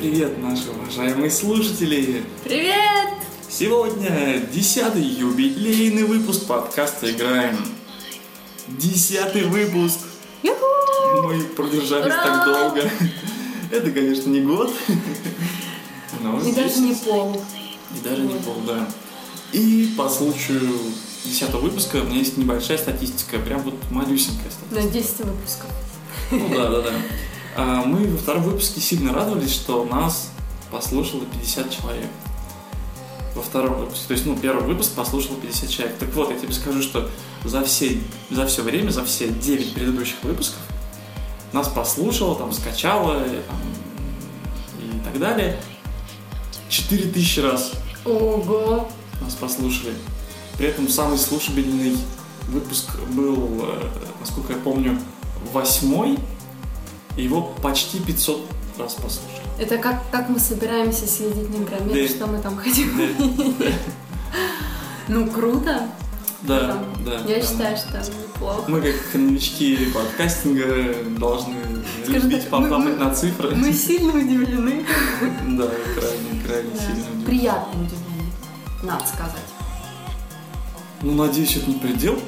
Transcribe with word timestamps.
Привет-привет, 0.00 0.42
наши 0.42 0.70
уважаемые 0.70 1.30
слушатели! 1.30 2.24
Привет! 2.42 3.10
Сегодня 3.50 4.40
десятый 4.50 5.02
юбилейный 5.02 6.04
выпуск 6.04 6.46
подкаста 6.46 7.10
«Играем». 7.10 7.58
Десятый 8.66 9.44
выпуск! 9.44 9.98
Юху! 10.42 10.64
Мы 11.22 11.42
продержались 11.42 12.06
Ура! 12.06 12.24
так 12.24 12.44
долго. 12.46 12.90
Это, 13.70 13.90
конечно, 13.90 14.30
не 14.30 14.40
год. 14.40 14.72
но 16.22 16.40
И 16.40 16.52
даже 16.52 16.78
не 16.78 16.94
пол. 16.94 17.38
И 17.94 18.02
даже 18.02 18.22
не 18.22 18.38
пол, 18.38 18.56
да. 18.66 18.88
И 19.52 19.92
по 19.98 20.08
случаю 20.08 20.66
десятого 21.26 21.60
выпуска 21.60 21.96
у 21.96 22.04
меня 22.04 22.20
есть 22.20 22.38
небольшая 22.38 22.78
статистика, 22.78 23.38
прям 23.38 23.60
вот 23.64 23.74
малюсенькая 23.90 24.50
статистика. 24.50 24.82
На 24.82 24.90
10 24.90 25.18
выпусков. 25.26 25.70
Ну 26.30 26.48
да, 26.54 26.70
да, 26.70 26.80
да. 26.80 26.92
А, 27.56 27.84
Мы 27.84 28.06
во 28.06 28.18
втором 28.18 28.42
выпуске 28.42 28.80
сильно 28.80 29.12
радовались, 29.12 29.52
что 29.52 29.84
нас 29.84 30.30
послушало 30.70 31.24
50 31.26 31.70
человек. 31.70 32.08
Во 33.34 33.42
втором 33.42 33.80
выпуске. 33.80 34.06
То 34.08 34.12
есть, 34.14 34.26
ну, 34.26 34.36
первый 34.36 34.64
выпуск 34.64 34.92
послушало 34.92 35.36
50 35.36 35.70
человек. 35.70 35.98
Так 35.98 36.08
вот, 36.14 36.30
я 36.30 36.38
тебе 36.38 36.52
скажу, 36.52 36.82
что 36.82 37.08
за 37.44 37.64
все, 37.64 38.00
за 38.30 38.46
все 38.46 38.62
время, 38.62 38.90
за 38.90 39.04
все 39.04 39.28
9 39.28 39.74
предыдущих 39.74 40.16
выпусков 40.22 40.60
нас 41.52 41.68
послушало, 41.68 42.36
там, 42.36 42.52
скачало 42.52 43.24
и, 43.24 43.40
там, 43.42 43.58
и 44.78 45.04
так 45.04 45.18
далее 45.18 45.60
4000 46.68 47.40
раз 47.40 47.72
Ого! 48.04 48.88
нас 49.20 49.34
послушали. 49.34 49.94
При 50.56 50.68
этом 50.68 50.88
самый 50.88 51.18
слушабельный 51.18 51.96
выпуск 52.48 52.90
был, 53.10 53.64
э, 53.64 53.88
насколько 54.20 54.52
я 54.52 54.58
помню, 54.58 54.98
восьмой. 55.52 56.18
Его 57.16 57.42
почти 57.62 57.98
500 58.00 58.46
раз 58.78 58.94
послушали. 58.94 59.40
Это 59.58 59.76
как, 59.78 60.10
как 60.10 60.28
мы 60.30 60.38
собираемся 60.38 61.06
съездить 61.06 61.50
на 61.50 61.64
Громет, 61.66 62.08
Да. 62.08 62.14
что 62.14 62.26
мы 62.26 62.38
там 62.40 62.56
хотим. 62.56 62.96
Да, 62.96 63.66
Ну, 65.08 65.26
круто. 65.30 65.88
да, 66.42 66.68
Там, 66.68 67.04
да. 67.04 67.14
Я 67.26 67.36
да. 67.36 67.42
считаю, 67.42 67.76
что 67.76 67.98
неплохо. 67.98 68.62
Мы, 68.70 68.80
как 68.80 69.14
новички 69.14 69.76
подкастинга, 69.92 70.94
должны 71.18 71.56
Скажем 72.04 72.30
любить 72.30 72.48
так, 72.48 72.60
мы- 72.60 72.94
на 72.96 73.14
цифры. 73.14 73.54
Мы 73.54 73.72
сильно 73.72 74.12
удивлены. 74.12 74.84
Да, 75.48 75.68
крайне, 75.94 76.42
крайне 76.46 76.70
Да. 76.74 76.80
сильно. 76.80 77.00
удивлены. 77.02 77.24
Приятно 77.26 77.82
удивлены, 77.82 78.32
надо 78.82 79.04
сказать. 79.06 79.36
Ну, 81.02 81.12
надеюсь, 81.14 81.56
это 81.56 81.68
не 81.70 81.76
предел. 81.78 82.18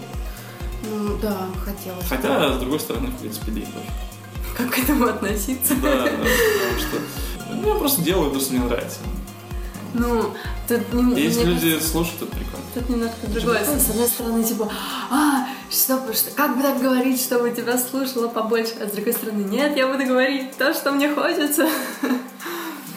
Ну, 0.91 1.17
да, 1.23 1.47
хотелось. 1.65 2.05
Хотя, 2.09 2.55
с 2.55 2.59
другой 2.59 2.81
стороны, 2.81 3.07
в 3.09 3.17
принципе, 3.21 3.53
да 3.53 3.61
и 3.61 3.65
тоже. 3.65 3.87
Как 4.57 4.71
к 4.71 4.79
этому 4.79 5.07
относиться? 5.07 5.75
Да, 5.77 6.05
да, 6.05 6.11
потому 6.11 6.79
что 6.79 6.99
ну, 7.55 7.69
я 7.69 7.75
просто 7.75 8.03
делаю 8.03 8.31
то, 8.33 8.41
что 8.41 8.53
мне 8.55 8.65
нравится. 8.65 8.99
Ну, 9.95 10.33
тут 10.69 10.93
не- 10.93 11.21
Если 11.21 11.45
мне 11.45 11.55
люди 11.55 11.79
слушают, 11.81 12.23
это 12.23 12.31
прикольно. 12.31 12.65
Тут 12.75 12.89
немножко 12.89 13.27
другое. 13.27 13.65
С 13.65 13.91
одной 13.91 14.09
стороны, 14.09 14.43
типа, 14.45 14.71
а, 15.11 15.47
что, 15.71 16.01
что- 16.15 16.31
как 16.31 16.57
бы 16.57 16.63
так 16.63 16.81
говорить, 16.81 17.21
чтобы 17.21 17.51
тебя 17.51 17.77
слушало 17.79 18.29
побольше, 18.29 18.73
а 18.81 18.87
с 18.89 18.93
другой 18.93 19.13
стороны, 19.13 19.43
нет, 19.43 19.77
я 19.77 19.87
буду 19.89 20.05
говорить 20.07 20.57
то, 20.57 20.73
что 20.73 20.93
мне 20.93 21.11
хочется. 21.11 21.69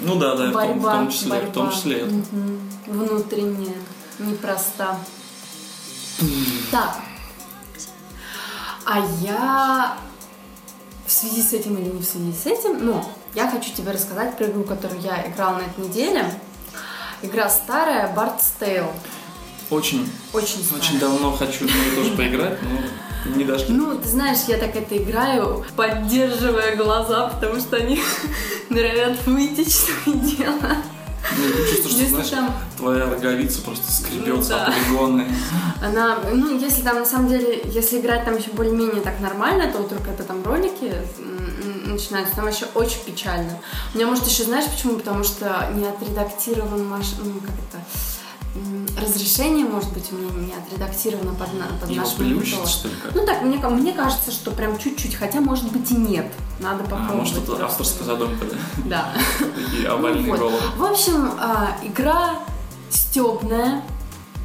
Ну 0.02 0.16
да, 0.16 0.36
да, 0.36 0.50
в 0.50 0.52
том, 0.52 0.52
в 0.52 0.54
борьба, 0.54 0.92
том 0.94 1.10
числе, 1.12 1.40
в 1.40 1.52
том 1.52 1.66
борьба. 1.66 1.72
числе 1.78 1.98
это. 2.00 2.14
Мгм. 2.14 2.72
Внутренняя, 2.88 3.76
непроста. 4.20 4.98
Так. 6.72 6.98
А 8.86 9.00
я 9.22 9.98
в 11.06 11.12
связи 11.12 11.42
с 11.42 11.54
этим 11.54 11.78
или 11.78 11.90
не 11.90 12.02
в 12.02 12.06
связи 12.06 12.34
с 12.34 12.46
этим, 12.46 12.86
ну, 12.86 13.04
я 13.34 13.50
хочу 13.50 13.72
тебе 13.74 13.92
рассказать 13.92 14.38
про 14.38 14.48
игру, 14.48 14.64
которую 14.64 15.02
я 15.02 15.26
играла 15.28 15.58
на 15.58 15.62
этой 15.62 15.88
неделе. 15.88 16.26
Игра 17.22 17.50
старая, 17.50 18.14
Bard's 18.16 18.44
Tale. 18.60 18.92
Очень, 19.70 20.10
Очень 20.34 20.64
старая. 20.64 20.82
очень 20.84 21.00
давно 21.00 21.32
хочу 21.32 21.68
тоже 21.96 22.12
поиграть, 22.16 22.60
но 22.62 23.36
не 23.36 23.44
дошли. 23.44 23.74
Ну, 23.74 23.98
ты 23.98 24.08
знаешь, 24.08 24.40
я 24.48 24.58
так 24.58 24.76
это 24.76 24.98
играю, 24.98 25.66
поддерживая 25.76 26.76
глаза, 26.76 27.30
потому 27.30 27.60
что 27.60 27.78
они 27.78 28.00
норовят 28.70 29.26
выйти, 29.26 29.68
что 29.68 29.92
и 30.12 30.14
дело. 30.14 30.78
Ну, 31.38 31.66
чувство, 31.70 31.90
что, 31.90 32.00
Если 32.00 32.06
знаешь, 32.08 32.30
там 32.30 32.54
твоя 32.78 33.06
роговица 33.06 33.62
просто 33.62 33.92
скребется 33.92 34.34
Ну, 34.34 34.48
да. 34.48 34.66
полигоны. 34.72 35.28
она, 35.82 36.18
ну, 36.32 36.58
если 36.58 36.82
там 36.82 37.00
на 37.00 37.06
самом 37.06 37.28
деле, 37.30 37.62
если 37.66 38.00
играть 38.00 38.26
там 38.26 38.38
еще 38.38 38.52
более-менее 38.52 39.02
так 39.02 39.20
нормально, 39.20 39.72
то 39.72 39.84
только 39.84 40.12
это 40.12 40.24
там 40.24 40.44
ролики 40.44 40.94
начинаются, 41.86 42.36
там 42.36 42.48
еще 42.48 42.66
очень 42.76 43.00
печально. 43.06 43.58
У 43.94 43.98
меня, 43.98 44.08
может, 44.08 44.28
еще 44.28 44.44
знаешь 44.44 44.66
почему? 44.66 44.98
Потому 44.98 45.24
что 45.24 45.70
не 45.74 45.86
отредактирован 45.88 46.86
маш... 46.88 47.14
ну, 47.24 47.34
как 47.40 47.50
это, 47.52 47.84
разрешение, 49.02 49.66
может 49.66 49.92
быть, 49.94 50.12
у 50.12 50.16
меня 50.16 50.48
не 50.48 50.54
отредактировано 50.54 51.34
под, 51.34 51.54
на- 51.54 51.78
под 51.80 51.90
Его 51.90 52.04
наш 52.06 52.14
плющит, 52.14 52.68
что 52.68 52.88
ли, 52.88 52.94
как? 53.04 53.14
Ну 53.14 53.26
так, 53.26 53.42
мне, 53.42 53.58
мне 53.58 53.92
кажется, 53.94 54.32
что 54.32 54.52
прям 54.52 54.78
чуть-чуть, 54.78 55.16
хотя 55.16 55.42
может 55.42 55.72
быть 55.72 55.92
и 55.92 55.96
нет. 55.96 56.32
Надо 56.60 56.84
А, 56.84 56.88
попробовать. 56.88 57.16
может, 57.16 57.38
это 57.50 57.66
авторская 57.66 58.06
задумка, 58.08 58.46
да? 58.46 58.56
Да. 58.86 59.14
Такие 59.56 59.88
овальные 59.90 60.24
Ну 60.24 60.30
вот. 60.32 60.40
головы. 60.40 60.58
В 60.78 60.84
общем, 60.86 61.32
а, 61.40 61.76
игра 61.84 62.36
стебная 62.90 63.82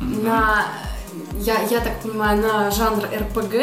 на, 0.01 0.67
я, 1.35 1.63
я 1.63 1.81
так 1.81 2.01
понимаю, 2.01 2.41
на 2.43 2.71
жанр 2.71 3.05
РПГ. 3.05 3.55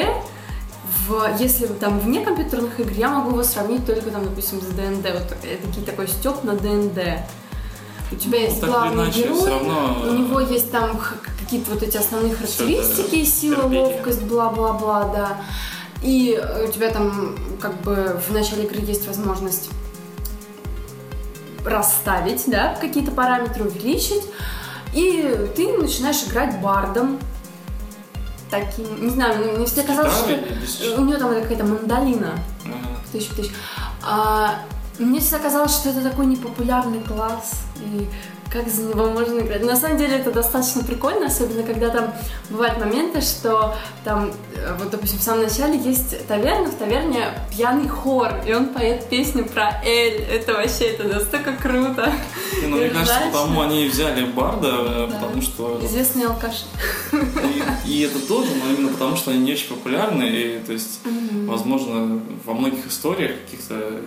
В, 1.07 1.37
если 1.39 1.67
там 1.67 1.99
вне 1.99 2.23
компьютерных 2.23 2.79
игр, 2.79 2.91
я 2.91 3.09
могу 3.09 3.31
его 3.31 3.43
сравнить 3.43 3.85
только 3.85 4.09
там, 4.11 4.23
допустим, 4.25 4.59
с 4.61 4.65
ДНД. 4.65 5.11
Вот 5.13 5.37
это 5.43 5.81
такой 5.85 6.07
степ 6.07 6.43
на 6.43 6.53
ДНД. 6.55 6.99
У 8.11 8.15
тебя 8.15 8.39
есть 8.41 8.61
Ну, 8.61 8.67
главный 8.67 9.03
иначе, 9.05 9.23
герой, 9.23 9.49
равно... 9.49 10.01
у 10.07 10.13
него 10.13 10.39
есть 10.39 10.71
там 10.71 10.99
какие-то 11.39 11.71
вот 11.71 11.83
эти 11.83 11.97
основные 11.97 12.33
характеристики, 12.33 13.23
сила, 13.25 13.63
терпение. 13.63 13.83
ловкость, 13.83 14.21
бла-бла-бла, 14.23 15.03
да. 15.13 15.37
И 16.01 16.41
у 16.63 16.71
тебя 16.71 16.89
там 16.91 17.37
как 17.59 17.81
бы 17.81 18.19
в 18.27 18.31
начале 18.31 18.63
игры 18.63 18.79
есть 18.81 19.07
возможность 19.07 19.69
расставить, 21.65 22.43
да, 22.47 22.75
какие-то 22.79 23.11
параметры, 23.11 23.65
увеличить. 23.65 24.23
И 24.93 25.49
ты 25.55 25.77
начинаешь 25.77 26.23
играть 26.27 26.61
бардом. 26.61 27.19
Таким, 28.49 29.03
не 29.03 29.09
знаю, 29.09 29.57
мне 29.57 29.65
всегда 29.65 29.83
казалось, 29.83 30.13
что 30.69 31.01
у 31.01 31.03
нее 31.03 31.17
там 31.17 31.29
какая-то 31.33 31.65
мандолина 31.65 32.39
Ага. 32.63 32.77
тысяч 33.11 33.27
тысяч. 33.35 33.51
А, 34.01 34.59
мне 34.99 35.19
всегда 35.19 35.39
казалось, 35.39 35.73
что 35.73 35.89
это 35.89 36.01
такой 36.01 36.25
непопулярный 36.25 37.01
класс, 37.01 37.61
и 37.77 38.07
как 38.49 38.69
за 38.69 38.83
него 38.83 39.07
можно 39.09 39.41
играть. 39.41 39.63
На 39.63 39.75
самом 39.75 39.97
деле 39.97 40.17
это 40.17 40.31
достаточно 40.31 40.81
прикольно, 40.83 41.27
особенно 41.27 41.63
когда 41.63 41.89
там 41.89 42.13
бывают 42.49 42.79
моменты, 42.79 43.19
что 43.21 43.75
там, 44.05 44.31
э, 44.55 44.75
вот, 44.79 44.89
допустим, 44.89 45.19
в 45.19 45.21
самом 45.23 45.43
начале 45.43 45.77
есть 45.77 46.25
таверна, 46.27 46.69
в 46.69 46.75
таверне 46.75 47.25
пьяный 47.51 47.89
хор, 47.89 48.31
и 48.45 48.53
он 48.53 48.67
поет 48.67 49.09
песню 49.09 49.45
про 49.45 49.81
Эль. 49.83 50.21
Это 50.21 50.53
вообще, 50.53 50.85
это 50.85 51.03
настолько 51.07 51.53
круто. 51.53 52.11
Не, 52.61 52.67
ну, 52.67 52.77
мне 52.77 52.89
кажется, 52.89 53.19
потому 53.31 53.61
они 53.61 53.85
и 53.85 53.89
взяли 53.89 54.23
Барда, 54.25 54.67
э, 54.69 55.07
Да. 55.11 55.15
потому 55.19 55.41
что... 55.41 55.81
Известный 55.83 56.25
алкаш. 56.25 56.65
И, 57.85 57.91
и 57.91 58.01
это 58.03 58.25
тоже, 58.25 58.51
но 58.63 58.73
именно 58.73 58.93
потому, 58.93 59.17
что 59.17 59.31
они 59.31 59.41
не 59.41 59.53
очень 59.53 59.67
популярны, 59.67 60.23
и, 60.23 60.59
то 60.65 60.71
есть, 60.71 61.01
возможно, 61.45 62.21
во 62.45 62.53
многих 62.53 62.87
историях 62.87 63.33
каких-то 63.45 64.01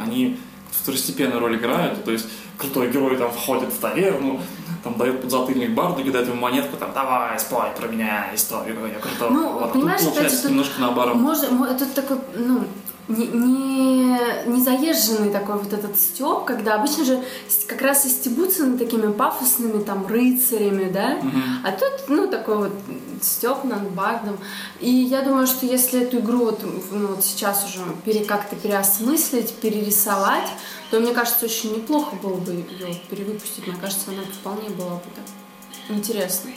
они 0.00 0.38
второстепенную 0.70 1.40
роль 1.40 1.56
играют, 1.56 2.04
то 2.04 2.10
есть 2.10 2.26
крутой 2.56 2.90
герой 2.90 3.16
там 3.16 3.30
входит 3.30 3.72
в 3.72 3.78
таверну, 3.78 4.40
там 4.84 4.94
дает 4.96 5.20
подзатыльник 5.20 5.70
барду, 5.70 6.02
кидает 6.02 6.26
ему 6.28 6.36
монетку, 6.40 6.76
там, 6.76 6.92
давай, 6.94 7.38
спой 7.38 7.68
про 7.78 7.86
меня 7.88 8.30
историю, 8.34 8.76
я 8.86 8.98
крутой. 8.98 9.30
Ну, 9.30 9.52
Вот, 9.52 9.62
а 9.62 9.64
тут 9.66 9.72
понимаешь, 9.74 10.00
опять 10.00 10.12
получается 10.14 10.42
тут 10.42 10.50
немножко 10.52 10.80
наоборот. 10.80 11.14
Может, 11.16 11.50
мо- 11.52 11.66
это 11.66 11.86
такой, 11.86 12.18
ну, 12.36 12.64
не, 13.10 13.26
не, 13.26 14.18
не 14.46 14.62
заезженный 14.62 15.30
такой 15.30 15.58
вот 15.58 15.72
этот 15.72 15.98
степ, 15.98 16.44
когда 16.44 16.76
обычно 16.76 17.04
же 17.04 17.22
как 17.66 17.82
раз 17.82 18.06
и 18.06 18.08
стебутся 18.08 18.64
над 18.64 18.78
такими 18.78 19.10
пафосными 19.12 19.82
там 19.82 20.06
рыцарями, 20.06 20.90
да? 20.90 21.16
Мгм. 21.16 21.42
А 21.64 21.72
тут, 21.72 22.08
ну, 22.08 22.26
такой 22.26 22.56
вот 22.56 22.72
степ 23.20 23.64
над 23.64 23.90
бардом. 23.90 24.38
И 24.80 24.90
я 24.90 25.22
думаю, 25.22 25.46
что 25.46 25.66
если 25.66 26.02
эту 26.02 26.18
игру 26.18 26.46
вот, 26.46 26.62
ну, 26.90 27.08
вот 27.08 27.24
сейчас 27.24 27.66
уже 27.66 27.80
пере, 28.04 28.24
как-то 28.24 28.56
переосмыслить, 28.56 29.52
перерисовать, 29.54 30.48
то, 30.90 31.00
мне 31.00 31.12
кажется, 31.12 31.44
очень 31.44 31.74
неплохо 31.74 32.16
было 32.16 32.36
бы 32.36 32.52
ее 32.52 32.94
перевыпустить. 33.08 33.66
Мне 33.66 33.76
кажется, 33.76 34.10
она 34.10 34.22
вполне 34.22 34.70
была 34.70 34.94
бы 34.94 35.02
так 35.14 35.96
интересно. 35.96 36.50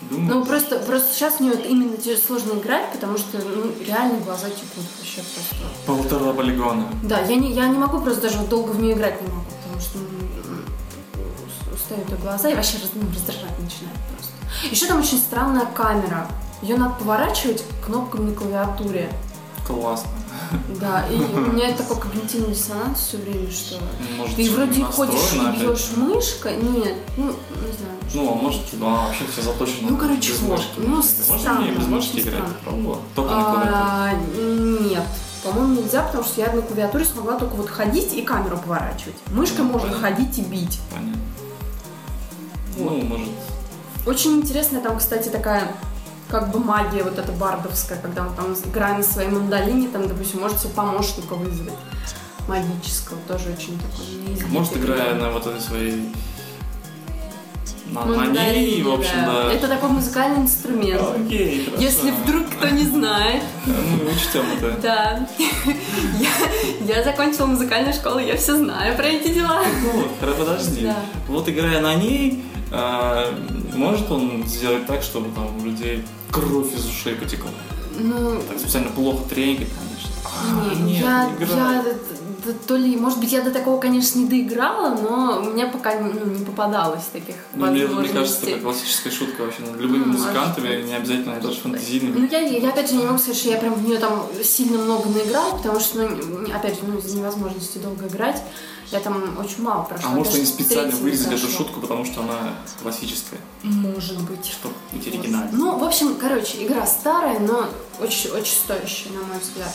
Думаю, 0.00 0.28
Ну, 0.38 0.44
просто, 0.44 0.78
просто 0.78 1.12
сейчас 1.14 1.34
в 1.34 1.40
нее 1.40 1.54
именно 1.68 1.96
те- 1.96 2.16
сложно 2.16 2.52
играть, 2.58 2.92
потому 2.92 3.18
что 3.18 3.38
ну, 3.38 3.72
реально 3.84 4.18
глаза 4.20 4.48
текут 4.48 4.84
вообще 4.98 5.22
просто. 5.34 5.56
полтора 5.86 6.32
полигона. 6.32 6.84
Да, 7.02 7.20
я 7.20 7.36
не, 7.36 7.52
я 7.52 7.66
не 7.66 7.76
могу 7.78 8.00
просто 8.00 8.22
даже 8.22 8.38
вот 8.38 8.48
долго 8.48 8.70
в 8.70 8.80
нее 8.80 8.94
играть 8.94 9.20
не 9.20 9.28
могу, 9.28 9.44
потому 9.62 9.80
что 9.80 9.98
м, 9.98 10.64
устают 11.74 12.20
глаза 12.20 12.48
и 12.48 12.54
вообще 12.54 12.76
ну, 12.94 13.02
раздражать 13.12 13.58
начинает 13.58 13.98
просто. 14.12 14.32
Еще 14.70 14.86
там 14.86 15.00
очень 15.00 15.18
странная 15.18 15.66
камера. 15.66 16.28
Ее 16.62 16.76
надо 16.76 16.94
поворачивать 16.94 17.64
кнопками 17.84 18.30
на 18.30 18.34
клавиатуре. 18.36 19.12
Классно. 19.66 20.10
Да, 20.80 21.06
и 21.08 21.16
у 21.16 21.52
меня 21.52 21.72
такой 21.72 21.98
когнитивный 22.00 22.54
диссонанс 22.54 22.98
все 23.00 23.16
время, 23.18 23.50
что 23.50 23.76
Может, 24.16 24.36
ты 24.36 24.50
вроде 24.50 24.84
ходишь 24.84 25.32
и 25.34 25.58
бьешь 25.58 25.90
мышкой. 25.96 26.56
Нет, 26.56 26.94
ну, 27.16 27.26
не 27.26 27.72
знаю. 27.76 27.98
Ну, 28.14 28.32
а 28.32 28.34
может, 28.34 28.62
она 28.74 29.06
вообще 29.06 29.24
все 29.30 29.42
заточена 29.42 29.90
Ну, 29.90 29.96
короче, 29.96 30.32
без 30.32 30.40
мышки. 30.42 30.70
Ну, 30.76 31.02
Можно 31.28 31.52
мне 31.54 31.70
без 31.72 31.86
мышки 31.86 32.20
играть? 32.20 32.56
Пробовала? 32.64 33.00
Только 33.14 33.34
на 33.34 33.44
клавиатуре. 33.44 33.72
А, 33.74 34.14
нет. 34.88 35.04
По-моему, 35.44 35.82
нельзя, 35.82 36.02
потому 36.02 36.24
что 36.24 36.40
я 36.40 36.52
на 36.52 36.62
клавиатуре 36.62 37.04
смогла 37.04 37.38
только 37.38 37.54
вот 37.54 37.68
ходить 37.68 38.12
и 38.14 38.22
камеру 38.22 38.58
поворачивать. 38.58 39.16
Мышкой 39.28 39.64
Ну, 39.64 39.72
можно 39.72 39.92
ходить 39.92 40.38
и 40.38 40.42
бить. 40.42 40.80
Понятно. 40.90 41.20
Вот. 42.76 42.90
Ну, 42.92 43.02
может, 43.02 43.28
Очень 44.06 44.38
интересная 44.38 44.80
там, 44.80 44.98
кстати, 44.98 45.28
такая 45.28 45.74
как 46.28 46.50
бы 46.50 46.58
магия 46.58 47.02
вот 47.02 47.18
эта 47.18 47.32
бардовская, 47.32 47.98
когда 48.00 48.26
он 48.26 48.34
там, 48.34 48.52
играя 48.52 48.98
на 48.98 49.02
своей 49.02 49.30
мандолине, 49.30 49.88
там, 49.88 50.06
допустим, 50.06 50.40
может 50.40 50.58
себе 50.60 50.72
помощника 50.74 51.34
вызвать 51.34 51.74
магического, 52.46 53.18
тоже 53.26 53.50
очень 53.50 53.78
такой 53.78 54.06
неизвестный. 54.26 54.48
может, 54.50 54.76
играя 54.76 55.14
на 55.14 55.30
вот 55.30 55.46
этой 55.46 55.60
своей... 55.60 56.12
На, 57.90 58.04
на 58.04 58.16
Мандолине, 58.18 58.66
ней, 58.66 58.82
в 58.82 58.92
общем, 58.92 59.14
да. 59.24 59.50
Это 59.50 59.66
такой 59.66 59.88
музыкальный 59.88 60.42
инструмент. 60.42 61.00
Окей, 61.00 61.64
хорошо. 61.64 61.82
Если 61.82 62.10
вдруг 62.10 62.46
кто 62.50 62.68
не 62.68 62.84
знает, 62.84 63.42
Мы 63.64 64.12
учтем 64.12 64.44
это. 64.58 64.78
да. 64.82 65.28
Я, 66.18 66.96
я 66.96 67.02
закончила 67.02 67.46
музыкальную 67.46 67.94
школу, 67.94 68.18
я 68.18 68.36
все 68.36 68.58
знаю 68.58 68.94
про 68.94 69.06
эти 69.06 69.28
дела. 69.32 69.62
Ну 69.82 70.04
подожди. 70.20 70.82
Да. 70.82 70.96
Вот 71.28 71.48
играя 71.48 71.80
на 71.80 71.94
ней, 71.94 72.44
а, 72.70 73.32
может 73.74 74.10
он 74.10 74.44
сделать 74.46 74.86
так, 74.86 75.02
чтобы 75.02 75.30
там 75.34 75.56
у 75.58 75.64
людей 75.64 76.04
кровь 76.30 76.74
из 76.74 76.86
ушей 76.86 77.14
потекла? 77.14 77.50
Ну, 77.98 78.40
Так 78.48 78.58
специально 78.58 78.90
плохо 78.90 79.24
тренькать, 79.28 79.68
конечно. 79.68 80.10
А, 80.24 80.74
Не, 80.74 80.92
нет, 80.92 81.02
я, 81.02 81.30
я 81.40 81.84
то 82.66 82.76
ли, 82.76 82.96
может 82.96 83.18
быть, 83.20 83.32
я 83.32 83.42
до 83.42 83.50
такого, 83.50 83.80
конечно, 83.80 84.18
не 84.18 84.26
доиграла, 84.26 84.94
но 84.94 85.40
у 85.42 85.52
меня 85.52 85.66
пока 85.66 85.98
ну, 85.98 86.24
не 86.30 86.44
попадалось 86.44 87.04
таких 87.12 87.34
Ну, 87.54 87.66
мне, 87.66 87.86
мне 87.86 88.08
кажется, 88.08 88.14
возможностей. 88.14 88.50
это 88.52 88.60
классическая 88.62 89.10
шутка 89.10 89.40
вообще 89.42 89.62
над 89.62 89.80
любыми 89.80 90.04
Ну, 90.04 90.12
музыкантами, 90.12 90.66
может 90.66 90.80
быть. 90.80 90.86
не 90.88 90.94
обязательно 90.96 91.40
даже 91.40 91.60
фантазийными. 91.60 92.18
Ну, 92.20 92.28
я, 92.30 92.40
я 92.40 92.68
опять 92.70 92.90
же 92.90 92.96
не 92.96 93.04
могу 93.04 93.18
сказать, 93.18 93.36
что 93.38 93.48
я 93.50 93.56
прям 93.58 93.74
в 93.74 93.82
нее 93.84 93.98
там 93.98 94.26
сильно 94.42 94.78
много 94.78 95.08
наиграла, 95.08 95.56
потому 95.56 95.80
что, 95.80 96.08
ну, 96.08 96.46
опять 96.54 96.74
же, 96.74 96.80
ну, 96.86 96.98
из-за 96.98 97.16
невозможности 97.16 97.78
долго 97.78 98.06
играть, 98.06 98.42
я 98.90 99.00
там 99.00 99.36
очень 99.38 99.62
мало 99.62 99.82
прошла. 99.84 100.10
А 100.10 100.14
может 100.14 100.34
они 100.34 100.46
специально 100.46 100.94
вырезали 100.96 101.36
эту 101.36 101.48
шутку, 101.48 101.80
потому 101.80 102.04
что 102.06 102.22
она 102.22 102.54
классическая, 102.82 103.38
Может 103.62 104.18
быть. 104.22 104.46
чтобы 104.46 104.74
быть 104.92 105.04
Вот. 105.04 105.14
оригинальной. 105.14 105.50
Ну, 105.52 105.78
в 105.78 105.84
общем, 105.84 106.14
короче, 106.14 106.64
игра 106.66 106.86
старая, 106.86 107.38
но 107.40 107.66
очень, 108.00 108.30
очень 108.30 108.54
стоящая, 108.56 109.10
на 109.10 109.20
мой 109.24 109.38
взгляд. 109.42 109.72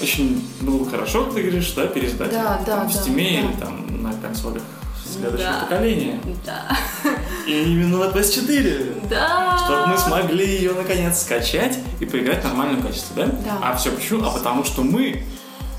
Очень 0.00 0.42
было 0.60 0.78
бы 0.84 0.90
хорошо, 0.90 1.24
ты 1.26 1.42
говоришь, 1.42 1.72
да, 1.72 1.86
пересдать 1.86 2.30
Да, 2.30 2.60
да, 2.64 2.76
там, 2.76 2.88
в 2.88 2.94
да, 2.94 3.00
Steam 3.00 3.14
да. 3.14 3.22
или 3.22 3.52
там 3.60 4.02
на 4.02 4.12
консолях 4.14 4.62
следующего 5.04 5.38
Да. 5.52 5.60
поколения. 5.68 6.20
Да. 6.46 6.76
И 7.46 7.62
именно 7.64 7.98
на 7.98 8.04
PS4. 8.10 9.08
Да. 9.08 9.58
Чтобы 9.58 9.86
мы 9.88 9.98
смогли 9.98 10.46
ее 10.46 10.72
наконец 10.72 11.20
скачать 11.22 11.78
и 12.00 12.06
поиграть 12.06 12.40
в 12.42 12.44
нормальном 12.44 12.82
качестве, 12.82 13.24
да? 13.24 13.26
Да. 13.26 13.58
А 13.62 13.76
все 13.76 13.90
почему? 13.90 14.24
А 14.24 14.30
потому 14.30 14.64
что 14.64 14.82
мы, 14.82 15.22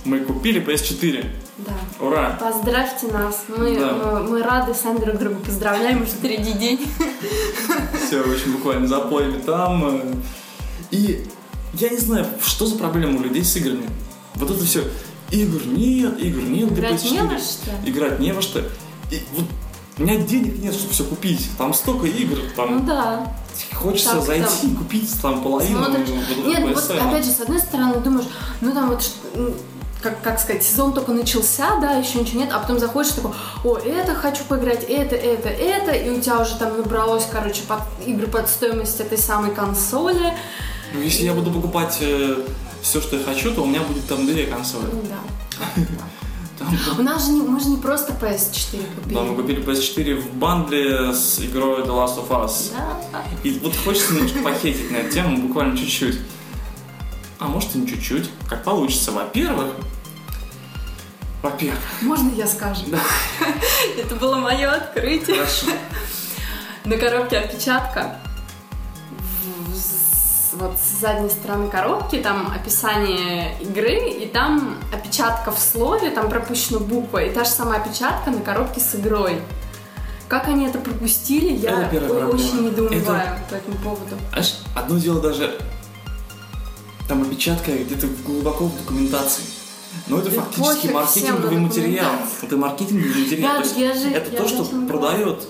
мы 0.05 0.19
купили 0.19 0.61
PS4. 0.63 1.25
Да. 1.59 1.73
Ура! 2.05 2.37
Поздравьте 2.39 3.07
нас. 3.07 3.43
Мы, 3.47 3.75
Да. 3.79 3.93
мы, 3.93 4.23
мы 4.23 4.43
рады 4.43 4.73
сами 4.73 4.97
друг 4.99 5.17
друга 5.17 5.35
поздравляем 5.37 6.01
уже 6.03 6.11
третий 6.21 6.53
день. 6.53 6.79
Все 8.07 8.21
очень 8.21 8.51
буквально 8.51 8.87
запоями 8.87 9.39
там. 9.39 10.01
И 10.89 11.23
я 11.73 11.89
не 11.89 11.97
знаю, 11.97 12.25
что 12.43 12.65
за 12.65 12.77
проблема 12.77 13.19
у 13.19 13.23
людей 13.23 13.43
с 13.45 13.55
играми. 13.55 13.87
Вот 14.35 14.51
это 14.51 14.63
все. 14.65 14.83
Игр 15.29 15.61
нет, 15.65 16.19
игр 16.19 16.41
нет 16.41 16.71
Играть 16.71 17.03
PS4. 17.03 17.11
не 17.11 17.21
во 17.21 17.37
что? 17.39 17.71
Играть 17.85 18.19
не 18.19 18.31
во 18.33 18.41
что. 18.41 18.59
И 19.11 19.21
вот 19.35 19.45
у 19.97 20.03
меня 20.03 20.17
денег 20.17 20.59
нет, 20.59 20.73
чтобы 20.73 20.93
все 20.93 21.03
купить. 21.05 21.49
Там 21.57 21.73
столько 21.73 22.07
игр, 22.07 22.37
там 22.55 22.79
Ну 22.79 22.85
да. 22.85 23.33
хочется 23.73 24.15
так, 24.15 24.23
зайти 24.25 24.61
там. 24.61 24.71
и 24.71 24.75
купить 24.75 25.21
там 25.21 25.41
половину. 25.43 25.83
Смотришь. 25.85 26.07
Нет, 26.45 26.61
вот 26.63 26.77
PSN. 26.77 27.09
опять 27.09 27.25
же, 27.25 27.31
с 27.31 27.39
одной 27.39 27.59
стороны 27.59 27.99
думаешь, 28.01 28.27
ну 28.61 28.73
там 28.73 28.89
вот 28.89 29.09
м, 29.35 29.53
как, 30.01 30.21
как 30.21 30.39
сказать, 30.39 30.63
сезон 30.63 30.93
только 30.93 31.11
начался, 31.13 31.77
да, 31.79 31.93
еще 31.93 32.19
ничего 32.19 32.39
нет, 32.41 32.49
а 32.51 32.59
потом 32.59 32.79
заходишь 32.79 33.11
и 33.11 33.15
такой, 33.15 33.31
о, 33.63 33.77
это 33.77 34.15
хочу 34.15 34.43
поиграть, 34.45 34.83
это, 34.83 35.15
это, 35.15 35.47
это, 35.47 35.91
и 35.91 36.09
у 36.09 36.19
тебя 36.19 36.39
уже 36.41 36.55
там 36.57 36.75
набралось, 36.75 37.27
короче, 37.31 37.61
под, 37.67 37.79
игры 38.05 38.25
под 38.27 38.49
стоимость 38.49 38.99
этой 38.99 39.17
самой 39.19 39.53
консоли. 39.53 40.33
Ну, 40.93 41.01
если 41.01 41.23
я 41.25 41.33
буду 41.33 41.51
покупать 41.51 41.99
все, 42.81 43.01
что 43.01 43.17
я 43.17 43.23
хочу, 43.23 43.53
то 43.53 43.61
у 43.63 43.65
меня 43.65 43.81
будет 43.81 44.07
там 44.07 44.25
две 44.25 44.45
консоли. 44.47 44.87
Ну 44.91 45.03
да. 45.09 45.83
У 46.99 47.01
нас 47.01 47.25
же 47.25 47.31
не, 47.31 47.41
мы 47.41 47.59
же 47.59 47.69
не 47.69 47.77
просто 47.77 48.13
PS4 48.13 48.85
купили. 48.95 49.15
да, 49.15 49.23
мы 49.23 49.35
купили 49.35 49.63
PS4 49.63 50.15
в 50.21 50.33
бандле 50.35 51.11
с 51.13 51.39
игрой 51.39 51.81
The 51.81 51.87
Last 51.87 52.17
of 52.17 52.29
Us. 52.29 52.71
Да. 53.11 53.23
И 53.43 53.57
вот 53.59 53.75
хочется 53.75 54.13
немножко 54.13 54.39
похейтить 54.43 54.91
на 54.91 54.97
эту 54.97 55.11
тему, 55.11 55.47
буквально 55.47 55.75
чуть-чуть. 55.77 56.19
А 57.39 57.47
может 57.47 57.75
и 57.75 57.79
не 57.79 57.87
чуть-чуть. 57.87 58.29
Как 58.47 58.63
получится. 58.63 59.11
Во-первых, 59.11 59.73
во-первых, 61.41 61.79
Можно 62.01 62.29
я 62.35 62.45
скажу? 62.45 62.83
Да. 62.87 62.99
Это 63.97 64.15
было 64.15 64.35
мое 64.35 64.69
открытие. 64.69 65.37
хорошо. 65.37 65.67
На 66.85 66.97
коробке 66.97 67.37
опечатка. 67.39 68.17
Вот 70.61 70.77
с 70.77 71.01
задней 71.01 71.29
стороны 71.31 71.69
коробки 71.71 72.17
там 72.17 72.53
описание 72.55 73.59
игры, 73.61 74.09
и 74.11 74.27
там 74.27 74.77
опечатка 74.93 75.51
в 75.51 75.57
слове, 75.57 76.11
там 76.11 76.29
пропущена 76.29 76.77
буква, 76.77 77.23
и 77.23 77.31
та 77.31 77.43
же 77.45 77.49
самая 77.49 77.79
опечатка 77.81 78.29
на 78.29 78.41
коробке 78.41 78.79
с 78.79 78.93
игрой. 78.93 79.41
Как 80.27 80.47
они 80.47 80.67
это 80.67 80.77
пропустили, 80.77 81.51
я 81.53 81.89
Это 81.91 82.27
очень 82.27 82.65
недоумеваю 82.67 83.21
Это- 83.21 83.41
по 83.49 83.55
этому 83.55 83.77
поводу. 83.79 84.15
Знаешь, 84.29 84.59
одно 84.75 84.99
дело 84.99 85.19
даже 85.19 85.59
там 87.07 87.23
опечатка 87.23 87.71
где-то 87.71 88.05
глубоко 88.23 88.65
в 88.65 88.77
документации. 88.77 89.43
Но 90.07 90.19
это 90.19 90.29
Да 90.29 90.41
фактически 90.41 90.87
маркетинговый 90.87 91.57
материал. 91.57 92.11
Это 92.43 92.55
маркетинговый 92.55 93.23
материал. 93.25 93.49
Я- 93.49 93.55
То 93.57 93.63
есть 93.63 93.77
я 93.77 93.93
же- 93.95 94.11
это 94.11 94.31
я 94.31 94.37
то, 94.37 94.47
что 94.47 94.63
продает 94.87 95.47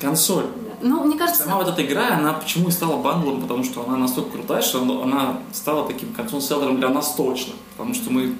консоль. 0.00 0.46
Ну, 0.82 1.04
мне 1.04 1.16
кажется, 1.18 1.42
Сама 1.44 1.56
вот 1.58 1.68
эта 1.68 1.84
игра, 1.84 2.16
она 2.16 2.32
почему 2.32 2.68
и 2.68 2.70
стала 2.72 2.96
бандлом, 3.02 3.42
потому 3.42 3.64
что 3.64 3.84
она 3.86 3.96
настолько 3.96 4.32
крутая, 4.32 4.62
что 4.62 4.80
она- 5.02 5.38
стала 5.52 5.86
таким 5.86 6.12
консоль-селлером 6.14 6.78
для 6.78 6.88
нас 6.88 7.14
точно. 7.14 7.52
Потому 7.76 7.94
что 7.94 8.10
мы 8.10 8.34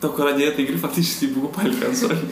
только 0.00 0.22
ради 0.24 0.42
этой 0.42 0.64
игры 0.64 0.76
фактически 0.78 1.24
и 1.24 1.28
покупали 1.28 1.74
консоль. 1.74 2.16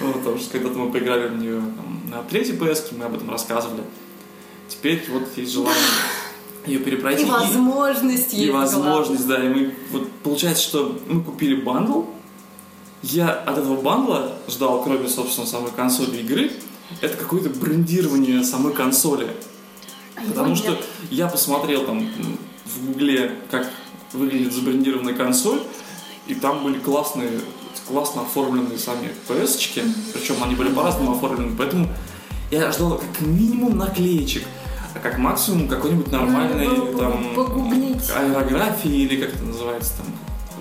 Вот, 0.00 0.14
Потому 0.14 0.38
что 0.38 0.50
когда-то 0.50 0.76
мы 0.76 0.90
поиграли 0.90 1.28
в 1.28 1.38
нее 1.38 1.60
там, 1.60 2.10
на 2.10 2.22
третьей 2.24 2.56
PS, 2.56 2.96
мы 2.98 3.04
об 3.04 3.14
этом 3.14 3.30
рассказывали. 3.30 3.82
Теперь 4.68 5.04
вот 5.10 5.22
есть 5.36 5.52
желание 5.52 5.74
ее 6.66 6.78
перепройти. 6.80 7.22
и 7.22 7.26
возможность 7.30 8.34
И 8.34 8.38
есть. 8.38 8.52
возможность, 8.52 9.26
да. 9.28 9.42
И 9.44 9.48
мы, 9.48 9.74
вот, 9.92 10.10
получается, 10.24 10.62
что 10.64 10.98
мы 11.08 11.22
купили 11.22 11.54
бандл. 11.60 12.02
Я 13.02 13.28
от 13.30 13.58
этого 13.58 13.80
бандла 13.80 14.32
ждал, 14.48 14.82
кроме, 14.82 15.08
собственно, 15.08 15.46
самой 15.46 15.70
консоли 15.70 16.16
игры, 16.18 16.50
это 17.00 17.16
какое-то 17.16 17.50
брендирование 17.50 18.42
самой 18.44 18.72
консоли. 18.72 19.28
А 20.16 20.20
Потому 20.28 20.54
что 20.56 20.70
нет. 20.70 20.80
я 21.10 21.26
посмотрел 21.28 21.84
там 21.84 22.08
в 22.64 22.86
гугле, 22.86 23.32
как 23.50 23.68
выглядит 24.12 24.52
забрендированная 24.52 25.14
консоль, 25.14 25.60
и 26.26 26.34
там 26.34 26.62
были 26.62 26.78
классные, 26.78 27.30
классно 27.88 28.22
оформленные 28.22 28.78
сами 28.78 29.10
PS-очки, 29.28 29.82
причем 30.12 30.42
они 30.42 30.54
были 30.54 30.68
по-разному 30.72 31.12
оформлены, 31.16 31.54
поэтому 31.56 31.88
я 32.50 32.70
ждал 32.70 32.98
как 32.98 33.26
минимум 33.26 33.76
наклеечек, 33.76 34.44
а 34.94 34.98
как 35.00 35.18
максимум 35.18 35.66
какой-нибудь 35.68 36.10
нормальной 36.12 36.68
Надо 36.68 36.96
там 36.96 37.34
погуглить. 37.34 38.08
аэрографии 38.14 38.90
или 39.02 39.16
как 39.20 39.34
это 39.34 39.42
называется 39.44 39.94
там, 39.96 40.06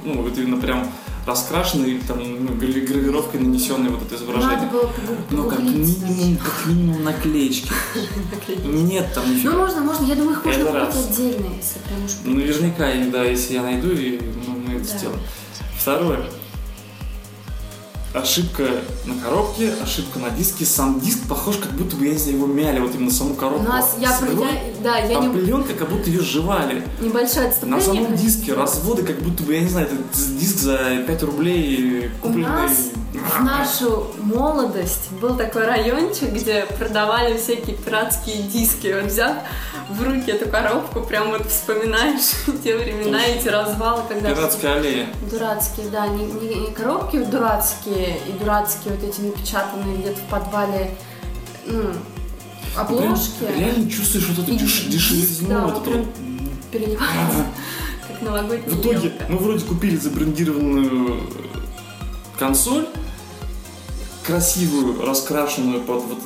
ну 0.04 0.24
вот 0.24 0.36
именно 0.38 0.60
прям 0.60 0.90
раскрашенный 1.28 2.00
там 2.08 2.18
ну, 2.20 2.52
грави- 2.54 2.86
гравировкой 3.34 3.42
нанесенный 3.42 3.90
вот 3.90 4.02
это 4.02 4.14
Надо 4.14 4.24
изображение. 4.24 4.70
было 4.70 4.82
погу- 4.82 5.18
Ну 5.32 5.50
как 5.50 5.60
минимум, 5.60 6.38
как 6.38 6.66
минимум 6.68 7.04
наклеечки. 7.04 7.72
Нет 8.66 9.14
там 9.14 9.30
нифига. 9.32 9.52
Ну, 9.52 9.58
можно, 9.60 9.82
можно. 9.82 10.06
Я 10.06 10.16
думаю, 10.16 10.38
их 10.38 10.46
можно 10.46 10.66
купить 10.66 10.96
отдельно, 11.10 11.46
если 11.56 11.80
прям 11.80 12.06
уж... 12.06 12.12
Ну, 12.24 12.36
наверняка, 12.36 13.12
да, 13.12 13.24
если 13.24 13.54
я 13.54 13.64
найду, 13.64 13.90
и 13.92 14.20
ну, 14.48 14.56
мы 14.68 14.76
это 14.76 14.84
сделаем. 14.86 15.20
Второе. 15.78 16.26
Ошибка 18.14 18.64
на 19.06 19.16
коробке, 19.24 19.72
ошибка 19.82 20.20
на 20.20 20.30
диске. 20.30 20.66
Сам 20.66 21.00
диск 21.00 21.28
похож, 21.28 21.58
как 21.58 21.72
будто 21.72 21.96
бы, 21.96 22.06
знаю, 22.06 22.36
его 22.38 22.46
мяли, 22.48 22.80
вот 22.80 22.94
именно 22.96 23.12
саму 23.12 23.32
У 23.34 23.36
коробку. 23.36 23.64
нас, 23.64 23.96
я, 24.00 24.12
собрала. 24.12 24.48
я- 24.50 24.62
да, 24.84 24.98
я 24.98 25.20
не, 25.20 25.30
пленка, 25.30 25.74
как 25.74 25.90
будто 25.90 26.10
ее 26.10 26.22
жевали. 26.22 26.84
небольшое 27.02 27.44
На 27.46 27.50
отступление. 27.50 27.82
самом 27.82 28.16
диске 28.16 28.54
разводы, 28.54 29.04
как 29.04 29.20
будто 29.22 29.44
бы, 29.44 29.54
я 29.54 29.62
не 29.62 29.70
знаю, 29.70 29.88
это 29.88 29.96
диск 30.40 30.58
за 30.58 30.78
5 31.08 31.24
рублей 31.24 32.12
У 32.22 32.28
купленный. 32.28 32.48
нас 32.50 32.72
в 33.14 33.44
нашу 33.44 34.08
молодость 34.22 35.12
был 35.22 35.36
такой 35.36 35.66
райончик, 35.66 36.32
где 36.34 36.66
продавали 36.78 37.38
всякие 37.38 37.76
пиратские 37.78 38.44
диски. 38.44 38.94
Вот 39.02 39.12
взяв 39.12 39.34
в 39.90 40.02
руки 40.04 40.32
эту 40.32 40.50
коробку, 40.50 41.02
прям 41.02 41.30
вот 41.32 41.46
вспоминаешь 41.50 42.32
те 42.64 42.76
времена, 42.78 43.24
эти 43.26 43.48
развалы, 43.48 44.04
когда... 44.08 44.34
Пиратская 44.34 44.76
аллея. 44.80 45.08
Дурацкие, 45.30 45.90
да, 45.90 46.08
не, 46.08 46.26
не- 46.26 46.56
не 46.56 46.72
коробки 46.72 47.18
дурацкие 47.24 48.18
и 48.28 48.32
дурацкие 48.34 48.96
вот 48.96 49.04
эти 49.04 49.22
напечатанные 49.22 49.98
где-то 49.98 50.20
в 50.22 50.30
подвале, 50.30 50.96
ну, 51.66 51.84
обложки 52.76 53.40
Прям 53.46 53.60
реально 53.60 53.90
чувствуешь 53.90 54.28
вот 54.30 54.40
эту 54.40 54.52
деш- 54.58 54.88
дешевизну, 54.90 55.50
да, 55.50 55.68
вот 55.68 55.84
прям 55.84 55.98
вот. 56.04 56.08
переливаются, 56.72 57.46
как 58.08 58.22
новогодняя 58.22 58.70
В 58.70 58.80
итоге 58.82 59.08
елка. 59.10 59.26
мы 59.30 59.38
вроде 59.38 59.66
купили 59.66 59.96
забрендированную 59.98 61.30
консоль, 62.40 62.88
красивую, 64.26 65.06
раскрашенную 65.06 65.82
под 65.82 66.04
вот 66.04 66.18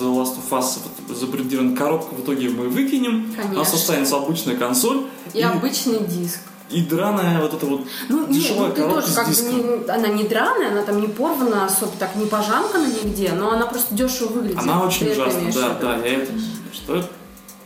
The 0.00 0.04
Last 0.06 0.36
of 0.38 0.50
Us, 0.50 0.78
вот 0.82 0.92
забрендированную 1.08 1.76
коробку 1.76 2.14
в 2.16 2.20
итоге 2.22 2.48
мы 2.50 2.68
выкинем. 2.68 3.24
У 3.36 3.38
нас 3.38 3.42
Конечно. 3.46 3.74
останется 3.74 4.16
обычная 4.16 4.56
консоль 4.56 5.06
И 5.32 5.40
обычный 5.42 6.00
диск. 6.00 6.40
и 6.70 6.80
драная 6.82 7.40
вот 7.40 7.54
эта 7.54 7.66
вот 7.66 7.82
Ну, 8.08 8.26
нет, 8.26 8.30
дешевая 8.32 8.68
ну, 8.68 8.74
ты 8.74 8.80
коробка 8.82 9.02
тоже 9.02 9.14
как 9.14 9.28
диском. 9.28 9.56
не- 9.56 9.90
она 9.90 10.08
не 10.08 10.24
драная, 10.24 10.70
она 10.72 10.82
там 10.82 11.00
не 11.00 11.08
порвана 11.08 11.64
особо, 11.66 11.92
так 11.98 12.16
не 12.16 12.26
пожамкана 12.26 12.86
нигде, 12.86 13.32
но 13.32 13.52
она 13.52 13.66
просто 13.66 13.94
дешево 13.94 14.28
выглядит. 14.28 14.58
Она 14.58 14.84
очень 14.84 15.12
в 15.12 15.54
да, 15.54 15.74
да, 15.80 15.96
я 15.96 16.22
это... 16.22 16.32
Что? 16.72 17.04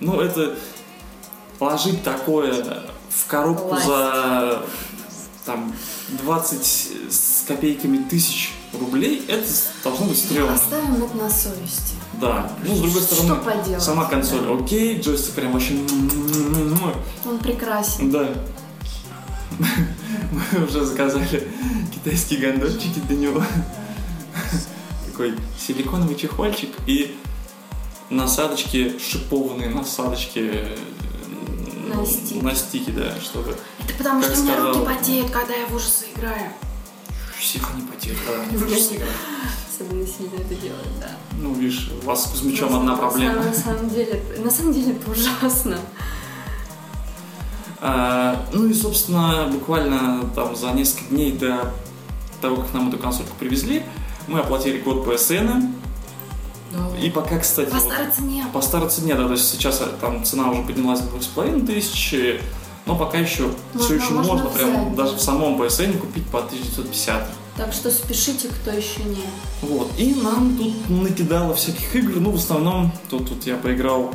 Ну, 0.01 0.21
это... 0.21 0.57
Положить 1.59 2.05
такое 2.05 2.55
в 3.11 3.27
коробку 3.27 3.69
Власть. 3.71 3.87
за 3.87 4.63
там 5.45 5.75
20 6.23 6.65
с 7.11 7.38
копейками 7.49 7.99
тысяч 8.09 8.53
рублей, 8.79 9.25
это 9.27 9.45
должно 9.83 10.07
быть 10.07 10.19
стрёмно. 10.19 10.55
Оставим 10.55 11.03
это 11.03 11.17
на 11.17 11.31
совести. 11.31 11.95
Да. 12.21 12.53
Ну, 12.65 12.75
с 12.75 12.79
другой 12.81 13.01
Что 13.03 13.15
стороны, 13.15 13.43
поделать, 13.43 13.83
сама 13.83 14.05
да. 14.05 14.11
консоль 14.11 14.47
окей, 14.53 15.01
джойстик 15.01 15.35
прям 15.35 15.53
вообще... 15.53 15.75
Он 17.25 17.39
прекрасен. 17.39 18.11
Да. 18.11 18.29
Мы 19.59 20.65
уже 20.65 20.85
заказали 20.85 21.49
китайские 21.95 22.41
гондольчики 22.41 23.01
для 23.09 23.17
него. 23.17 23.43
Такой 25.07 25.35
силиконовый 25.59 26.17
чехольчик 26.17 26.71
и 26.87 27.17
насадочки, 28.11 28.99
шипованные 28.99 29.71
насадочки 29.71 30.53
На 31.89 32.05
стики. 32.07 32.45
на 32.45 32.55
стики, 32.55 32.91
да, 32.91 33.15
чтобы 33.21 33.57
Это 33.85 33.95
потому 33.97 34.23
что 34.23 34.39
у 34.39 34.45
меня 34.45 34.61
руки 34.61 34.85
потеют, 34.85 35.31
когда 35.31 35.55
я 35.55 35.67
в 35.67 35.75
ужасы 35.75 36.07
играю. 36.15 36.53
Всех 37.41 37.63
не 37.77 37.83
ужас 38.57 38.93
играют. 38.93 39.15
Особенно 39.73 40.07
сильно 40.07 40.35
это 40.37 40.55
делать, 40.55 41.01
да. 41.01 41.11
Ну, 41.41 41.55
видишь, 41.55 41.91
у 42.03 42.07
вас 42.07 42.25
с 42.25 42.31
Кузьмичом 42.31 42.73
На 42.73 42.79
одна 42.79 42.97
проблема. 42.97 43.43
На 43.43 43.55
самом 43.55 43.89
деле, 43.91 44.23
на 44.39 44.51
самом 44.51 44.73
деле 44.73 44.93
это 44.93 45.11
ужасно. 45.11 45.79
А, 47.81 48.45
ну 48.53 48.67
и, 48.67 48.75
собственно, 48.75 49.49
буквально 49.53 50.29
там 50.35 50.57
за 50.57 50.73
несколько 50.73 51.05
дней 51.11 51.33
до 51.33 51.73
того, 52.41 52.57
как 52.57 52.75
нам 52.75 52.89
эту 52.89 52.99
консольку 52.99 53.33
привезли, 53.39 53.85
мы 54.27 54.41
оплатили 54.41 54.81
год 54.81 55.07
PSN. 55.07 55.75
И 57.03 57.11
пока, 57.11 57.39
кстати, 57.39 57.71
По 57.71 57.77
вот 57.77 57.85
старой 57.85 58.11
цене. 58.11 58.45
по 58.53 58.61
старой 58.61 58.91
цене, 58.91 59.15
да, 59.15 59.27
то 59.27 59.33
есть 59.33 59.49
сейчас 59.49 59.81
э, 59.81 59.87
там 60.01 60.25
цена 60.25 60.51
уже 60.51 60.63
поднялась 60.63 61.01
до 61.01 61.09
двух 61.09 61.23
с 61.23 61.27
половиной 61.27 61.67
тысяч, 61.67 62.15
но 62.89 62.97
пока 62.97 63.19
еще 63.19 63.53
Можно- 63.75 63.85
все 63.85 63.95
еще 63.97 64.11
можно 64.15 64.33
можно, 64.45 64.49
прям 64.51 64.97
даже 64.97 65.13
да. 65.13 65.19
в 65.19 65.21
самом 65.21 65.61
PSN 65.61 65.99
купить 65.99 66.27
по 66.29 66.39
1950. 66.39 67.29
Так 67.57 67.73
что 67.75 67.91
спешите, 67.91 68.49
кто 68.49 68.71
еще 68.71 69.03
не. 69.05 69.25
Вот. 69.61 69.91
И 69.99 70.15
нам 70.15 70.57
тут 70.57 70.89
накидало 70.89 71.55
всяких 71.55 71.95
игр, 71.97 72.19
ну, 72.19 72.31
в 72.31 72.37
основном, 72.37 72.93
тут, 73.11 73.29
тут 73.29 73.47
я 73.47 73.57
поиграл, 73.57 74.15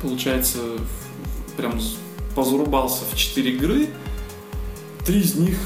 получается, 0.00 0.58
прям 1.56 1.80
позарубался 2.36 3.02
в 3.12 3.16
4 3.16 3.50
игры. 3.50 3.88
Три 5.04 5.20
из 5.20 5.34
них 5.34 5.58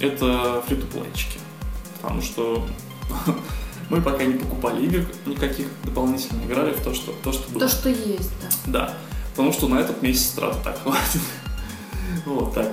это 0.00 0.62
фри 0.66 0.76
плейчики 0.76 1.38
Потому 2.00 2.20
что 2.20 2.66
мы 3.90 4.00
пока 4.02 4.24
не 4.24 4.34
покупали 4.34 4.84
игр 4.84 5.04
никаких 5.26 5.66
дополнительно, 5.84 6.44
играли 6.44 6.72
в 6.72 6.82
то, 6.82 6.94
что, 6.94 7.12
то, 7.24 7.32
что 7.32 7.50
было. 7.50 7.60
То, 7.60 7.68
что 7.68 7.88
есть, 7.88 8.30
да. 8.66 8.72
Да, 8.88 8.94
потому 9.36 9.52
что 9.52 9.68
на 9.68 9.78
этот 9.78 10.00
месяц 10.02 10.30
траты 10.30 10.56
так 10.64 10.82
хватит. 10.82 11.20
Вот 12.24 12.54
так. 12.54 12.72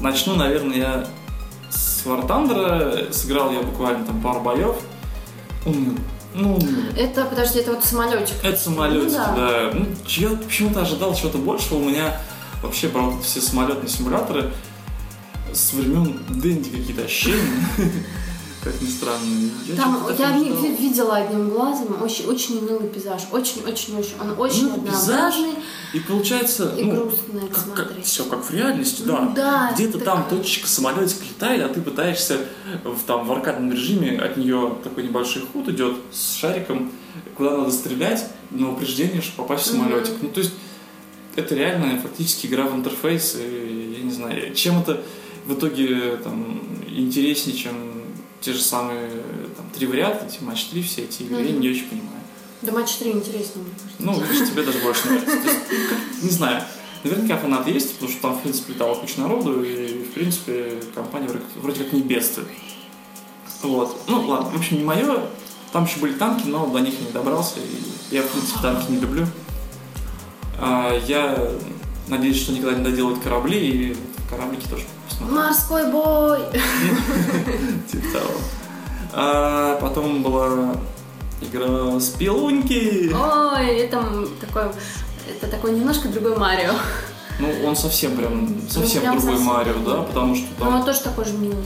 Начну, 0.00 0.36
наверное, 0.36 0.76
я 0.76 1.06
с 1.68 2.06
War 2.06 2.26
Thunder. 2.26 3.12
Сыграл 3.12 3.50
я 3.52 3.62
буквально 3.62 4.04
там 4.04 4.20
пару 4.20 4.40
боев. 4.40 4.76
Ну. 6.34 6.58
Это, 6.96 7.24
подожди, 7.24 7.58
это 7.58 7.72
вот 7.72 7.84
самолетик. 7.84 8.36
Это 8.44 8.56
самолетики, 8.56 9.10
Ну 9.10 9.18
да. 9.18 9.34
да. 9.34 9.70
Ну, 9.74 9.86
я 10.06 10.28
почему-то 10.30 10.82
ожидал 10.82 11.14
чего-то 11.14 11.38
большего. 11.38 11.78
У 11.78 11.84
меня 11.88 12.20
вообще, 12.62 12.88
правда, 12.88 13.20
все 13.22 13.40
самолетные 13.40 13.88
симуляторы 13.88 14.52
с 15.52 15.72
времен 15.72 16.20
Дэнди 16.28 16.70
какие-то 16.70 17.02
ощущения. 17.02 17.66
Как 18.62 18.78
ни 18.82 18.86
странно. 18.88 19.50
Там 19.76 20.06
я 20.18 20.32
ви- 20.38 20.76
видела 20.76 21.16
одним 21.16 21.48
глазом 21.48 22.02
очень 22.02 22.26
очень 22.26 22.58
унылый 22.58 22.88
пейзаж. 22.88 23.22
Очень, 23.32 23.62
очень, 23.64 23.96
очень. 23.98 24.20
Он 24.20 24.38
очень 24.38 24.68
Ну, 24.68 24.74
однообразный 24.74 25.54
И 25.94 26.00
получается, 26.00 26.74
и 26.76 26.84
ну, 26.84 26.94
грустно 26.96 27.38
это 27.50 27.58
смотреть. 27.58 28.04
все 28.04 28.24
как 28.24 28.44
в 28.44 28.50
реальности, 28.52 29.02
Ну 29.06 29.12
да. 29.14 29.32
да, 29.34 29.72
Где-то 29.74 29.98
там 30.00 30.26
точечка 30.28 30.68
самолетик 30.68 31.22
летает, 31.26 31.62
а 31.64 31.72
ты 31.72 31.80
пытаешься 31.80 32.36
в, 32.84 33.02
там, 33.06 33.26
в 33.26 33.32
аркадном 33.32 33.72
режиме, 33.72 34.18
от 34.20 34.36
нее 34.36 34.74
такой 34.84 35.04
небольшой 35.04 35.42
худ 35.50 35.66
идет 35.70 35.96
с 36.12 36.34
шариком, 36.34 36.92
куда 37.38 37.56
надо 37.56 37.70
стрелять 37.70 38.26
на 38.50 38.72
упреждение, 38.72 39.22
чтобы 39.22 39.48
попасть 39.48 39.64
в 39.68 39.70
самолетик. 39.70 40.12
Ну, 40.20 40.28
то 40.28 40.40
есть, 40.40 40.52
это 41.34 41.54
реально 41.54 41.98
фактически 42.02 42.46
игра 42.46 42.64
в 42.64 42.76
интерфейс, 42.76 43.36
и 43.36 43.94
я 43.98 44.04
не 44.04 44.10
знаю, 44.12 44.54
чем 44.54 44.80
это 44.82 45.00
в 45.46 45.54
итоге 45.54 46.16
там, 46.22 46.60
интереснее, 46.88 47.56
чем 47.56 47.72
те 48.40 48.52
же 48.52 48.60
самые 48.62 49.10
там, 49.56 49.68
три 49.74 49.86
варианта, 49.86 50.26
эти 50.26 50.42
матч 50.42 50.66
3, 50.66 50.82
все 50.82 51.02
эти 51.04 51.22
игры, 51.22 51.42
я 51.42 51.50
Мгм. 51.52 51.60
не 51.60 51.68
очень 51.70 51.88
понимаю. 51.88 52.20
Да 52.62 52.72
матч 52.72 52.94
3 52.96 53.10
интереснее, 53.12 53.64
мне 53.64 53.74
кажется. 53.74 53.96
Ну, 53.98 54.20
видишь, 54.32 54.48
тебе 54.50 54.62
даже 54.62 54.78
больше 54.78 55.08
нравится. 55.08 55.30
Есть, 55.36 56.22
не 56.22 56.30
знаю, 56.30 56.62
наверняка 57.04 57.36
фанаты 57.38 57.70
есть, 57.70 57.94
потому 57.94 58.10
что 58.12 58.22
там, 58.22 58.34
в 58.38 58.42
принципе, 58.42 58.72
летала 58.74 58.94
куча 58.94 59.20
народу, 59.20 59.62
и, 59.62 60.04
в 60.04 60.12
принципе, 60.12 60.80
компания 60.94 61.28
вроде, 61.56 61.84
как 61.84 61.92
не 61.92 62.02
бедствует. 62.02 62.48
Вот. 63.62 63.96
Ну, 64.08 64.26
ладно, 64.26 64.50
в 64.50 64.56
общем, 64.56 64.78
не 64.78 64.84
мое. 64.84 65.20
Там 65.72 65.84
еще 65.84 65.98
были 66.00 66.14
танки, 66.14 66.46
но 66.46 66.66
до 66.66 66.80
них 66.80 66.94
я 66.98 67.06
не 67.06 67.12
добрался, 67.12 67.60
и 67.60 68.14
я, 68.14 68.22
в 68.22 68.28
принципе, 68.28 68.60
танки 68.60 68.90
не 68.90 68.98
люблю. 68.98 69.26
А, 70.58 70.98
я 71.06 71.52
надеюсь, 72.08 72.38
что 72.42 72.52
никогда 72.52 72.76
не 72.76 72.84
доделают 72.84 73.20
корабли, 73.20 73.58
и 73.92 73.96
кораблики 74.30 74.66
тоже 74.68 74.84
посмотрю. 75.08 75.36
Морской 75.36 75.90
бой! 75.90 76.40
Типа 77.90 78.06
того. 78.12 78.30
А 79.12 79.76
потом 79.80 80.22
была 80.22 80.76
игра 81.40 81.98
Спелунки. 82.00 83.12
Ой, 83.12 83.66
это 83.78 84.26
такой, 84.40 84.62
это 85.28 85.46
такой 85.48 85.72
немножко 85.72 86.08
другой 86.08 86.36
Марио. 86.36 86.72
Ну, 87.40 87.48
он 87.66 87.74
совсем 87.74 88.16
прям, 88.16 88.48
совсем 88.68 89.00
прям 89.02 89.16
другой 89.16 89.36
совсем 89.36 89.52
Марио, 89.52 89.72
другой. 89.74 89.94
да, 89.94 90.02
потому 90.02 90.34
что 90.36 90.46
там 90.58 90.74
он 90.76 90.84
тоже 90.84 91.00
такой 91.00 91.24
же 91.24 91.32
милый. 91.32 91.64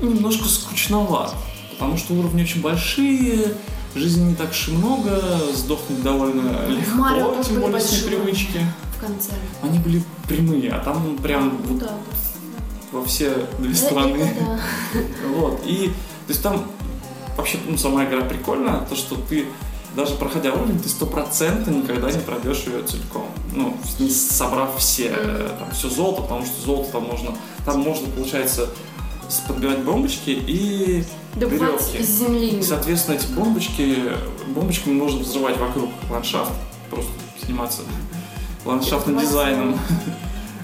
немножко 0.00 0.48
скучноват, 0.48 1.34
потому 1.72 1.96
что 1.98 2.14
уровни 2.14 2.42
очень 2.42 2.62
большие, 2.62 3.54
жизни 3.94 4.30
не 4.30 4.34
так 4.34 4.50
уж 4.50 4.68
и 4.68 4.72
много, 4.72 5.20
сдохнуть 5.54 6.02
довольно 6.02 6.66
легко, 6.68 6.96
Марио 6.96 7.42
тем 7.42 7.60
более 7.60 7.80
с 7.80 7.90
большие. 7.90 8.10
непривычки. 8.10 8.60
В 9.00 9.06
конце. 9.06 9.32
Они 9.62 9.78
были 9.78 10.02
прямые, 10.28 10.72
а 10.72 10.78
там 10.80 11.16
прям 11.22 11.58
Ну 11.66 11.74
вот 11.74 11.78
да, 11.78 11.92
во 12.92 13.04
все 13.04 13.46
две 13.58 13.70
да. 13.70 13.76
стороны. 13.76 14.16
Это 14.16 14.44
да. 14.44 14.60
Вот, 15.34 15.62
и 15.64 15.86
то 16.26 16.32
есть 16.32 16.42
там 16.42 16.64
вообще 17.36 17.58
ну, 17.66 17.78
сама 17.78 18.04
игра 18.04 18.20
прикольная, 18.22 18.80
то, 18.82 18.94
что 18.94 19.16
ты 19.16 19.46
даже 19.96 20.14
проходя 20.14 20.52
уровень, 20.52 20.78
ты 20.78 20.88
стопроцентно 20.88 21.70
никогда 21.70 22.10
не 22.12 22.20
пройдешь 22.20 22.64
ее 22.66 22.82
целиком. 22.82 23.26
Ну, 23.52 23.76
не 23.98 24.10
собрав 24.10 24.76
все, 24.78 25.12
э, 25.16 25.50
там, 25.58 25.70
все 25.72 25.88
золото, 25.88 26.22
потому 26.22 26.44
что 26.44 26.60
золото 26.60 26.92
там 26.92 27.04
можно, 27.04 27.34
там 27.64 27.80
можно, 27.80 28.06
получается, 28.08 28.68
подбивать 29.48 29.80
бомбочки 29.80 30.30
и 30.30 31.04
Добывать 31.34 31.80
веревки. 31.92 31.98
из 31.98 32.18
земли. 32.18 32.48
И, 32.58 32.62
соответственно, 32.62 33.16
эти 33.16 33.26
бомбочки, 33.32 34.12
бомбочками 34.48 34.94
можно 34.94 35.20
взрывать 35.20 35.58
вокруг 35.58 35.90
ландшафт, 36.08 36.52
просто 36.90 37.10
заниматься 37.42 37.82
ландшафтным 38.70 39.18
дизайном. 39.18 39.78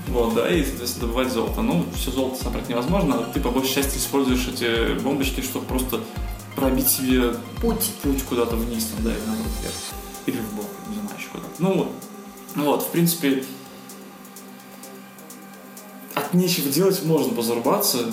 Вот, 0.08 0.34
да, 0.34 0.48
и, 0.48 0.64
соответственно, 0.64 1.08
добывать 1.08 1.32
золото. 1.32 1.62
Ну, 1.62 1.84
все 1.94 2.12
золото 2.12 2.42
собрать 2.42 2.68
невозможно, 2.68 3.16
а 3.16 3.32
ты 3.34 3.40
по 3.40 3.50
большей 3.50 3.74
части 3.74 3.98
используешь 3.98 4.46
эти 4.46 4.98
бомбочки, 5.00 5.40
чтобы 5.40 5.66
просто 5.66 6.00
пробить 6.54 6.88
себе 6.88 7.34
Путь. 7.60 7.90
путь 8.02 8.22
куда-то 8.22 8.54
вниз, 8.54 8.86
там, 8.94 9.04
да, 9.04 9.10
или 9.10 9.20
наоборот 9.26 9.52
вверх. 9.60 9.74
Или 10.26 10.38
в 10.38 10.54
бок, 10.54 10.66
не 10.88 10.94
знаю, 10.94 11.18
еще 11.18 11.28
куда-то. 11.28 11.50
Ну 11.58 11.74
вот. 11.74 11.92
Ну 12.54 12.64
вот, 12.64 12.82
в 12.84 12.90
принципе, 12.90 13.44
от 16.14 16.32
нечего 16.34 16.70
делать 16.70 17.04
можно 17.04 17.34
позарубаться, 17.34 18.10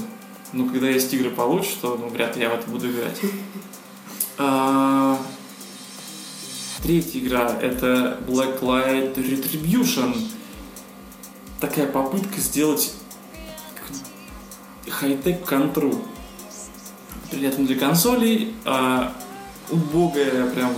но 0.51 0.67
когда 0.67 0.89
есть 0.89 1.13
игры 1.13 1.29
получше, 1.29 1.77
то 1.79 1.95
ну, 1.95 2.09
вряд 2.09 2.35
ли 2.35 2.41
я 2.41 2.50
в 2.50 2.53
это 2.53 2.69
буду 2.69 2.89
играть. 2.89 3.19
Третья 6.83 7.19
игра 7.19 7.49
это 7.61 8.19
Blacklight 8.27 9.15
Retribution. 9.15 10.17
Такая 11.61 11.87
попытка 11.87 12.41
сделать 12.41 12.93
хай-тек 14.89 15.45
контру. 15.45 16.03
При 17.31 17.43
этом 17.43 17.65
для 17.65 17.77
консолей 17.77 18.53
а, 18.65 19.13
убогая 19.71 20.49
прям 20.49 20.73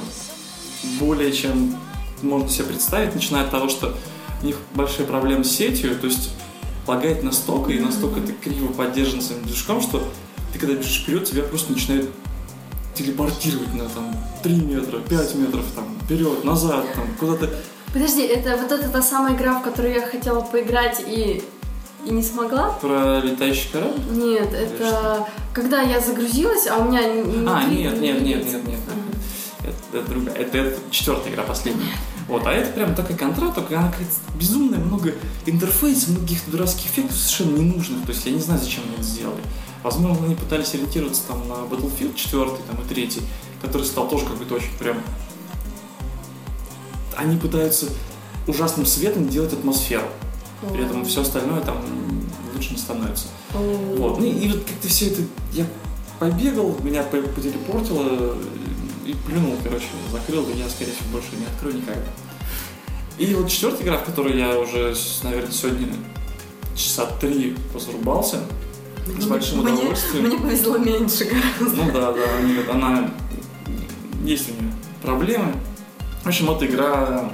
более 1.00 1.32
чем 1.32 1.76
можно 2.22 2.50
себе 2.50 2.66
представить, 2.66 3.16
начиная 3.16 3.46
от 3.46 3.50
того, 3.50 3.68
что 3.68 3.98
у 4.44 4.46
них 4.46 4.58
большие 4.76 5.08
проблемы 5.08 5.44
с 5.44 5.50
сетью, 5.50 5.98
то 5.98 6.06
есть 6.06 6.30
лагает 6.86 7.24
настолько 7.24 7.72
и 7.72 7.80
настолько 7.80 8.22
ты 8.22 8.32
криво 8.34 8.72
поддержан 8.72 9.22
своим 9.22 9.42
движком, 9.44 9.82
что 9.82 10.08
ты 10.54 10.60
когда 10.60 10.76
бежишь 10.76 11.02
вперед, 11.02 11.26
тебя 11.26 11.42
просто 11.42 11.74
начинает 11.74 12.12
телепортировать 12.94 13.74
на 13.74 13.90
там 13.90 14.16
3 14.44 14.56
метра, 14.58 15.00
5 15.00 15.36
метров, 15.36 15.66
там, 15.76 15.95
вперед, 16.06 16.44
назад, 16.44 16.86
там, 16.96 17.08
куда-то. 17.20 17.50
Подожди, 17.94 18.22
это 18.24 18.58
вот 18.58 18.72
эта 18.72 18.90
та 18.90 19.02
самая 19.02 19.36
игра, 19.36 19.60
в 19.60 19.64
которую 19.64 19.94
я 19.94 20.02
хотела 20.06 20.42
поиграть 20.42 21.02
и, 21.08 21.44
и 22.06 22.10
не 22.12 22.22
смогла? 22.24 22.72
Про 22.82 23.20
летающий 23.22 23.70
корабль? 23.72 24.02
Нет, 24.12 24.54
это 24.54 25.26
когда 25.54 25.82
я 25.82 26.00
загрузилась, 26.00 26.68
а 26.68 26.78
у 26.78 26.90
меня... 26.90 27.02
не- 27.08 27.48
А, 27.48 27.64
не- 27.64 27.84
нет, 27.84 28.02
не 28.02 28.08
нет, 28.12 28.22
нет, 28.24 28.46
нет, 28.46 28.68
нет. 28.68 28.80
Ага. 28.88 29.70
Это, 29.92 29.98
это 30.00 30.10
другая. 30.10 30.36
Это, 30.36 30.58
это 30.58 30.80
четвертая 30.92 31.32
игра, 31.34 31.44
последняя. 31.44 31.86
Вот, 32.28 32.46
а 32.46 32.52
это 32.52 32.72
прям 32.72 32.96
такая 32.96 33.18
контра, 33.18 33.50
только 33.52 33.78
она 33.80 33.90
какая-то 33.92 34.12
безумная, 34.38 34.80
много 34.80 35.14
интерфейсов, 35.46 36.10
многих 36.10 36.40
дурацких 36.50 36.88
эффектов 36.88 37.16
совершенно 37.18 37.58
ненужных. 37.58 38.06
То 38.06 38.12
есть 38.12 38.26
я 38.26 38.32
не 38.34 38.40
знаю, 38.40 38.60
зачем 38.60 38.84
они 38.86 38.94
это 38.96 39.04
сделали. 39.04 39.42
Возможно, 39.84 40.26
они 40.26 40.36
пытались 40.36 40.74
ориентироваться 40.74 41.22
там 41.28 41.48
на 41.48 41.54
Battlefield 41.74 42.16
4 42.16 42.42
там, 42.46 42.82
и 42.84 42.88
3, 42.94 43.10
который 43.62 43.84
стал 43.84 44.10
тоже 44.10 44.26
какой-то 44.26 44.56
очень 44.56 44.76
прям... 44.80 44.98
Они 47.16 47.38
пытаются 47.38 47.88
ужасным 48.48 48.86
светом 48.86 49.28
делать 49.30 49.54
атмосферу. 49.54 50.06
При 50.72 50.86
этом 50.86 51.06
все 51.06 51.22
остальное 51.22 51.62
там 51.62 51.78
лучше 52.54 52.72
не 52.72 52.78
становится. 52.78 53.28
Вот. 53.54 54.20
Ну 54.20 54.26
и 54.26 54.48
вот 54.50 54.64
как-то 54.64 54.88
все 54.88 55.08
это... 55.08 55.22
Я 55.54 55.66
побегал, 56.20 56.76
меня 56.82 57.04
по- 57.04 57.22
потелепортило 57.22 58.36
и 59.06 59.14
плюнул, 59.28 59.56
короче, 59.64 59.86
закрыл, 60.12 60.48
и 60.50 60.58
я, 60.58 60.68
скорее 60.70 60.92
всего, 60.94 61.10
больше 61.12 61.30
не 61.38 61.46
открою 61.46 61.76
никогда. 61.76 62.02
И 63.18 63.34
вот 63.36 63.50
четвертая 63.50 63.84
игра, 63.84 63.98
в 63.98 64.04
которой 64.06 64.38
я 64.38 64.58
уже, 64.60 64.96
наверное, 65.24 65.52
сегодня 65.52 65.90
часа 66.76 67.06
три 67.22 67.56
позарубался, 67.74 68.42
с 69.20 69.26
большим 69.26 69.62
Мне- 69.62 69.74
удовольствием. 69.74 70.26
Мне 70.28 70.38
повезло 70.38 70.78
меньше 70.78 71.26
гораздо. 71.26 71.78
Ну 71.78 71.92
да, 71.92 72.12
да, 72.12 72.22
они- 72.40 72.58
она... 72.72 73.12
Есть 74.24 74.50
у 74.50 74.54
нее 74.54 74.74
проблемы. 75.04 75.54
В 76.26 76.28
общем, 76.28 76.50
это 76.50 76.66
игра 76.66 77.30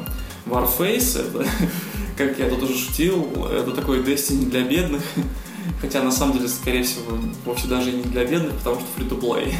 Warface, 0.45 1.25
это, 1.25 1.49
как 2.17 2.37
я 2.37 2.49
тут 2.49 2.63
уже 2.63 2.77
шутил, 2.77 3.47
это 3.49 3.71
такой 3.71 4.03
Destiny 4.03 4.49
для 4.49 4.63
бедных. 4.63 5.01
Хотя 5.79 6.03
на 6.03 6.11
самом 6.11 6.33
деле, 6.33 6.49
скорее 6.49 6.83
всего, 6.83 7.17
вовсе 7.45 7.69
даже 7.69 7.91
и 7.91 7.93
не 7.93 8.03
для 8.03 8.25
бедных, 8.25 8.53
потому 8.55 8.81
что 8.81 8.87
free-to-play. 8.97 9.53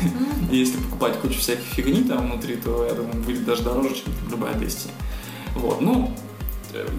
И 0.52 0.58
Если 0.58 0.76
покупать 0.80 1.17
кучу 1.22 1.39
всяких 1.39 1.63
фигни 1.63 2.04
там 2.04 2.30
внутри, 2.30 2.58
то, 2.58 2.86
я 2.86 2.94
думаю, 2.94 3.24
выйдет 3.24 3.46
даже 3.46 3.63
дороже, 3.63 3.96
чем 3.96 4.13
любая 4.30 4.54
Destiny. 4.56 4.91
Вот, 5.56 5.80
ну, 5.80 6.13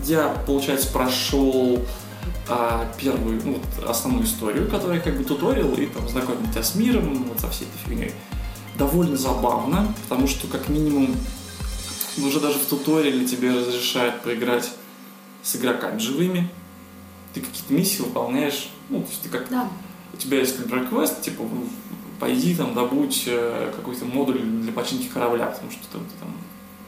я, 0.06 0.28
получается, 0.46 0.90
прошел 0.90 1.84
а, 2.48 2.90
первую, 2.98 3.42
ну, 3.44 3.58
вот, 3.58 3.90
основную 3.90 4.24
историю, 4.24 4.70
которая 4.70 5.00
как 5.00 5.18
бы 5.18 5.24
туториал, 5.24 5.74
и 5.74 5.84
там 5.84 6.08
знакомит 6.08 6.50
тебя 6.50 6.62
с 6.62 6.76
миром, 6.76 7.26
вот 7.28 7.40
со 7.40 7.50
всей 7.50 7.66
этой 7.66 7.90
фигней. 7.90 8.12
Довольно 8.78 9.18
забавно, 9.18 9.94
потому 10.08 10.26
что, 10.26 10.46
как 10.46 10.70
минимум, 10.70 11.14
уже 12.18 12.40
даже 12.40 12.58
в 12.58 12.66
туториале 12.66 13.26
тебе 13.26 13.52
разрешают 13.52 14.22
поиграть 14.22 14.72
с 15.42 15.56
игроками 15.56 15.98
живыми. 15.98 16.48
Ты 17.34 17.40
какие-то 17.40 17.72
миссии 17.72 18.02
выполняешь, 18.02 18.68
ну, 18.90 19.02
то 19.02 19.08
есть 19.08 19.22
ты 19.22 19.28
как 19.28 19.48
Да. 19.48 19.68
у 20.12 20.16
тебя 20.16 20.38
есть, 20.38 20.58
например, 20.58 20.86
квест, 20.88 21.22
типа, 21.22 21.42
ну, 21.42 21.66
пойди 22.20 22.54
там 22.54 22.74
добудь 22.74 23.24
э, 23.26 23.72
какой-то 23.74 24.04
модуль 24.04 24.40
для 24.40 24.72
починки 24.72 25.08
корабля, 25.08 25.46
потому 25.46 25.70
что 25.70 25.80
ты, 25.90 25.98
ты 25.98 26.18
там 26.20 26.32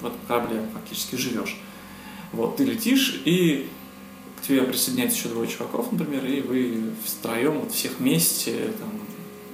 в 0.00 0.06
этом 0.06 0.18
корабле 0.28 0.62
фактически 0.72 1.16
живешь. 1.16 1.58
Вот, 2.32 2.56
ты 2.56 2.64
летишь, 2.64 3.22
и 3.24 3.68
к 4.38 4.46
тебе 4.46 4.62
присоединяется 4.62 5.18
еще 5.18 5.28
двое 5.28 5.48
чуваков, 5.48 5.90
например, 5.92 6.24
и 6.26 6.40
вы 6.42 6.92
втроем, 7.04 7.60
вот 7.60 7.72
всех 7.72 7.98
вместе, 7.98 8.72
там, 8.78 8.90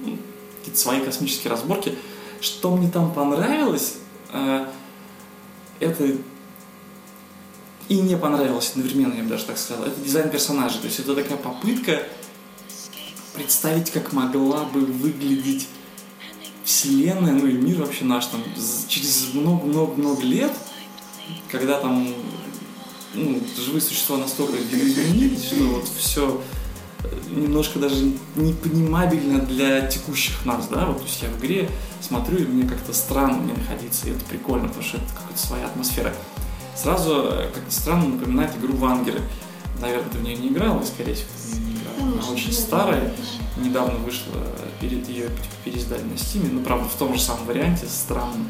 ну, 0.05 0.17
какие-то 0.59 0.79
свои 0.79 0.99
космические 0.99 1.51
разборки. 1.51 1.95
Что 2.41 2.75
мне 2.75 2.89
там 2.91 3.13
понравилось, 3.13 3.97
э, 4.33 4.67
это 5.81 6.15
и 7.89 7.95
не 7.95 8.15
понравилось 8.15 8.71
одновременно, 8.71 9.13
я 9.15 9.23
бы 9.23 9.29
даже 9.29 9.45
так 9.45 9.57
сказал. 9.57 9.83
Это 9.83 9.99
дизайн 9.99 10.29
персонажей. 10.29 10.79
То 10.79 10.87
есть 10.87 10.99
это 10.99 11.13
такая 11.13 11.37
попытка 11.37 12.03
представить, 13.33 13.91
как 13.91 14.13
могла 14.13 14.63
бы 14.63 14.79
выглядеть 14.81 15.67
вселенная, 16.63 17.33
ну 17.33 17.47
и 17.47 17.53
мир 17.53 17.79
вообще 17.79 18.05
наш 18.05 18.27
там 18.27 18.41
через 18.87 19.33
много-много-много 19.33 20.21
лет, 20.21 20.51
когда 21.49 21.79
там 21.79 22.07
ну, 23.13 23.41
живые 23.57 23.81
существа 23.81 24.17
настолько 24.17 24.55
изменились, 24.57 25.43
что 25.45 25.63
вот 25.65 25.87
все 25.87 26.41
немножко 27.29 27.79
даже 27.79 28.13
непонимабельно 28.35 29.39
для 29.39 29.87
текущих 29.87 30.45
нас, 30.45 30.67
да, 30.67 30.85
вот 30.85 30.99
то 30.99 31.03
есть 31.03 31.21
я 31.21 31.29
в 31.29 31.39
игре 31.39 31.69
смотрю, 32.01 32.37
и 32.39 32.45
мне 32.45 32.67
как-то 32.67 32.93
странно 32.93 33.37
мне 33.37 33.53
находиться, 33.53 34.07
и 34.07 34.11
это 34.11 34.23
прикольно, 34.25 34.67
потому 34.67 34.83
что 34.83 34.97
это 34.97 35.07
какая-то 35.07 35.39
своя 35.39 35.65
атмосфера. 35.65 36.13
Сразу, 36.75 37.29
э, 37.31 37.49
как-то 37.53 37.71
странно, 37.71 38.09
напоминает 38.09 38.55
игру 38.57 38.75
Вангеры. 38.75 39.21
Наверное, 39.79 40.09
ты 40.09 40.17
в 40.17 40.23
нее 40.23 40.35
не 40.35 40.49
играл, 40.49 40.79
и, 40.79 40.85
скорее 40.85 41.13
всего, 41.13 41.27
ты 41.35 41.41
в 41.41 41.59
нее 41.59 41.73
не 41.73 41.79
играл. 41.79 42.13
Она 42.13 42.31
очень 42.31 42.51
старая, 42.51 43.13
да. 43.57 43.63
недавно 43.63 43.97
вышла, 43.99 44.33
перед 44.79 45.07
ее 45.07 45.29
переиздали 45.63 46.03
на 46.03 46.17
Стиме, 46.17 46.49
ну, 46.51 46.61
правда, 46.61 46.87
в 46.87 46.93
том 46.95 47.13
же 47.13 47.21
самом 47.21 47.45
варианте, 47.45 47.85
странно. 47.87 48.45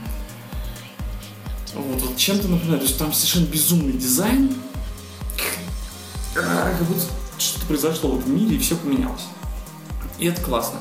Вот, 1.74 2.02
вот 2.02 2.18
чем-то 2.18 2.48
напоминает, 2.48 2.82
то 2.82 2.88
есть 2.88 3.00
там 3.00 3.14
совершенно 3.14 3.46
безумный 3.46 3.94
дизайн, 3.94 4.54
как 6.34 6.82
будто 6.88 7.06
что-то 7.42 7.66
произошло 7.66 8.12
в 8.12 8.30
мире, 8.30 8.56
и 8.56 8.60
все 8.60 8.76
поменялось. 8.76 9.26
И 10.20 10.28
это 10.28 10.42
классно. 10.42 10.80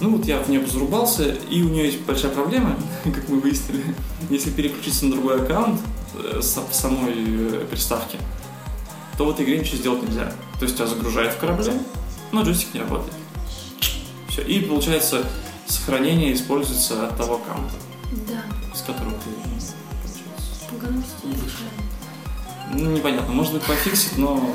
Ну 0.00 0.16
вот 0.16 0.26
я 0.26 0.38
в 0.42 0.48
нее 0.50 0.66
зарубался, 0.66 1.24
и 1.50 1.62
у 1.62 1.68
нее 1.68 1.86
есть 1.86 2.00
большая 2.00 2.30
проблема, 2.32 2.76
как 3.04 3.28
мы 3.28 3.40
выяснили. 3.40 3.82
Если 4.28 4.50
переключиться 4.50 5.06
на 5.06 5.12
другой 5.12 5.42
аккаунт 5.42 5.80
э, 6.14 6.40
с 6.42 6.58
самой 6.72 7.14
э, 7.16 7.66
приставке, 7.70 8.18
то 9.16 9.24
в 9.24 9.30
этой 9.30 9.44
игре 9.44 9.58
ничего 9.58 9.78
сделать 9.78 10.02
нельзя. 10.02 10.32
То 10.58 10.64
есть 10.64 10.76
тебя 10.76 10.86
загружает 10.86 11.34
в 11.34 11.38
корабле, 11.38 11.72
но 12.32 12.42
джойстик 12.42 12.74
не 12.74 12.80
работает. 12.80 13.14
Все. 14.28 14.42
И 14.42 14.60
получается, 14.60 15.24
сохранение 15.66 16.34
используется 16.34 17.06
от 17.06 17.16
того 17.16 17.36
аккаунта, 17.36 17.74
Да. 18.28 18.42
с 18.76 18.82
которого 18.82 19.14
ты, 19.14 19.30
ну. 19.46 19.56
Выше. 21.22 21.64
Ну, 22.72 22.90
непонятно, 22.90 23.32
может 23.32 23.54
быть, 23.54 23.62
пофиксить, 23.62 24.18
но, 24.18 24.54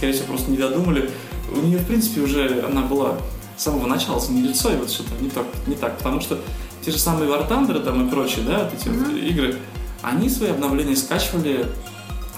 скорее 0.00 0.14
всего, 0.14 0.28
просто 0.28 0.50
не 0.50 0.56
додумали. 0.56 1.10
У 1.52 1.58
нее, 1.60 1.76
в 1.76 1.86
принципе, 1.86 2.22
уже 2.22 2.64
она 2.66 2.80
была 2.80 3.18
с 3.58 3.64
самого 3.64 3.86
начала 3.86 4.18
с 4.18 4.30
лицо, 4.30 4.72
и 4.72 4.76
вот 4.76 4.90
что-то 4.90 5.10
не 5.20 5.28
так, 5.28 5.44
не 5.66 5.74
так, 5.74 5.98
потому 5.98 6.22
что 6.22 6.38
те 6.82 6.90
же 6.90 6.98
самые 6.98 7.28
War 7.30 7.46
Thunder 7.46 7.78
там 7.84 8.06
и 8.06 8.10
прочие, 8.10 8.46
да, 8.46 8.64
вот 8.64 8.72
эти 8.72 8.88
вот 8.88 9.08
Мгм. 9.08 9.16
игры, 9.18 9.56
они 10.00 10.30
свои 10.30 10.48
обновления 10.50 10.96
скачивали 10.96 11.66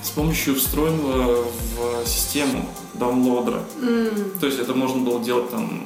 с 0.03 0.11
помощью 0.11 0.57
встроенного 0.57 1.45
в 1.77 2.09
систему 2.09 2.69
даунлодера. 2.95 3.63
М, 3.81 4.11
То 4.41 4.47
есть 4.47 4.59
это 4.59 4.75
можно 4.75 5.01
было 5.01 5.23
делать 5.23 5.49
там, 5.53 5.85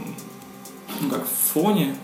ну, 1.03 1.11
как 1.11 1.25
в 1.27 1.53
фоне. 1.53 1.95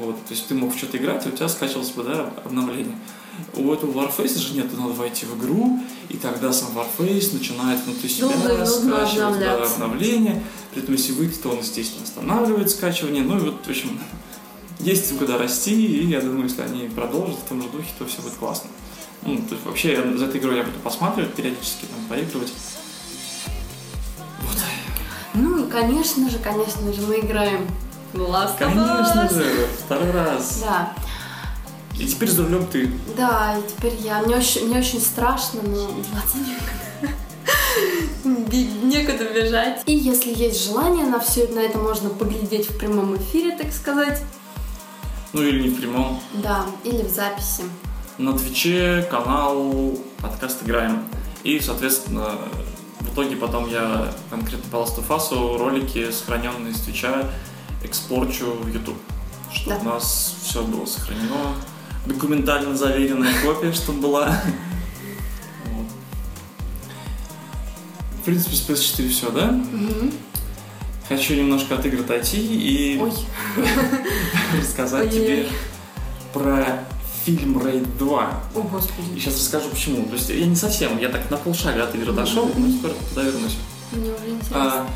Вот, 0.00 0.14
то 0.24 0.32
есть 0.32 0.48
ты 0.48 0.54
мог 0.54 0.74
в 0.74 0.78
что-то 0.78 0.96
играть, 0.96 1.26
и 1.26 1.28
у 1.28 1.32
тебя 1.32 1.48
скачивалось 1.48 1.90
бы, 1.90 2.04
да, 2.04 2.30
обновление. 2.42 2.96
У 3.54 3.72
этого 3.72 3.92
Warface 3.92 4.38
же 4.38 4.54
нет, 4.54 4.66
надо 4.78 4.92
войти 4.92 5.26
в 5.26 5.38
игру, 5.38 5.80
и 6.08 6.16
тогда 6.16 6.52
сам 6.52 6.70
Warface 6.76 7.34
начинает 7.34 7.80
внутри 7.84 8.08
себя 8.08 8.28
Долго 8.28 8.66
скачивать 8.66 9.40
да, 9.40 9.64
обновление. 9.64 10.42
При 10.72 10.82
этом, 10.82 10.94
если 10.94 11.12
выйти, 11.12 11.38
то 11.38 11.50
он, 11.50 11.58
естественно, 11.58 12.04
останавливает 12.04 12.70
скачивание. 12.70 13.22
Ну 13.22 13.38
и 13.38 13.40
вот, 13.40 13.64
в 13.64 13.68
общем, 13.68 13.98
есть 14.80 15.16
куда 15.18 15.38
расти, 15.38 15.86
и 15.86 16.06
я 16.06 16.20
думаю, 16.20 16.44
если 16.44 16.62
они 16.62 16.88
продолжат 16.88 17.36
в 17.36 17.48
том 17.48 17.62
же 17.62 17.68
духе, 17.68 17.88
то 17.98 18.06
все 18.06 18.20
будет 18.20 18.34
классно. 18.34 18.68
Ну, 19.22 19.36
то 19.36 19.54
есть 19.54 19.64
вообще 19.64 19.92
я 19.92 20.16
за 20.16 20.26
этой 20.26 20.40
игрой 20.40 20.56
я 20.58 20.62
буду 20.62 20.78
посматривать, 20.80 21.34
периодически 21.34 21.86
там 21.86 22.04
поигрывать. 22.08 22.52
Ну 25.34 25.66
и, 25.66 25.70
конечно 25.70 26.30
же, 26.30 26.38
конечно 26.38 26.92
же, 26.92 27.02
мы 27.02 27.20
играем 27.20 27.66
в 28.12 28.20
Last 28.20 28.54
of 28.54 28.58
Конечно 28.58 29.28
Us. 29.30 29.34
же, 29.34 29.68
второй 29.84 30.10
раз. 30.10 30.60
Да, 30.62 30.92
И 31.98 32.06
теперь 32.06 32.30
за 32.30 32.42
рулем 32.44 32.66
ты. 32.66 32.90
да, 33.16 33.56
и 33.58 33.62
теперь 33.70 33.94
я. 34.02 34.20
Мне 34.22 34.36
очень, 34.36 34.66
мне 34.66 34.78
очень 34.78 35.00
страшно, 35.00 35.62
но 35.62 35.86
деваться 36.02 36.36
некуда. 36.38 37.14
Некуда 38.82 39.24
бежать. 39.32 39.82
И 39.86 39.94
если 39.94 40.32
есть 40.34 40.64
желание, 40.66 41.06
на 41.06 41.20
все 41.20 41.46
на 41.48 41.60
это 41.60 41.78
можно 41.78 42.10
поглядеть 42.10 42.68
в 42.70 42.78
прямом 42.78 43.16
эфире, 43.16 43.56
так 43.56 43.72
сказать. 43.72 44.22
Ну 45.32 45.42
или 45.42 45.62
не 45.62 45.68
в 45.70 45.80
прямом. 45.80 46.20
Да, 46.34 46.66
или 46.84 47.02
в 47.02 47.08
записи. 47.10 47.62
На 48.18 48.36
Твиче 48.36 49.06
канал 49.10 49.98
подкаст 50.22 50.62
играем. 50.64 51.04
И, 51.44 51.60
соответственно, 51.60 52.32
в 53.00 53.12
итоге 53.12 53.36
потом 53.36 53.68
я 53.70 54.12
конкретно 54.30 54.70
по 54.70 54.76
Last 54.76 54.98
of 54.98 55.08
Us 55.08 55.56
ролики, 55.58 56.10
сохраненные 56.10 56.74
с 56.74 56.80
Твича, 56.80 57.30
экспорчу 57.84 58.52
в 58.52 58.68
YouTube. 58.68 58.98
Чтобы 59.52 59.76
Да. 59.76 59.80
у 59.82 59.84
нас 59.94 60.34
все 60.42 60.62
было 60.62 60.86
сохранено. 60.86 61.54
Документально 62.06 62.76
заверенная 62.76 63.32
копия, 63.42 63.72
чтобы 63.72 64.00
была. 64.00 64.40
Вот. 65.66 65.86
В 68.20 68.24
принципе, 68.24 68.56
с 68.56 68.68
PS4 68.68 69.08
все, 69.08 69.30
да? 69.30 69.60
Хочу 71.08 71.34
немножко 71.34 71.76
от 71.76 71.86
игр 71.86 72.00
отойти 72.00 72.38
и 72.40 73.00
рассказать 74.58 75.10
тебе 75.10 75.46
про 76.32 76.84
фильм 77.24 77.64
Рейд 77.64 77.96
2. 77.98 78.42
о 78.54 78.58
И 78.58 78.62
господи. 78.62 79.18
сейчас 79.18 79.34
расскажу 79.34 79.68
почему. 79.70 80.04
То 80.06 80.14
есть 80.14 80.28
я 80.30 80.46
не 80.46 80.56
совсем, 80.56 80.98
я 80.98 81.08
так 81.08 81.30
на 81.30 81.36
полшага 81.36 81.84
от 81.84 81.94
игры 81.94 82.12
дошел, 82.12 82.50
но 82.56 82.78
скоро 82.78 82.92
туда 83.10 83.22
вернусь. 83.22 83.56
Мне 83.92 84.10
уже 84.10 84.30
интересно. 84.30 84.86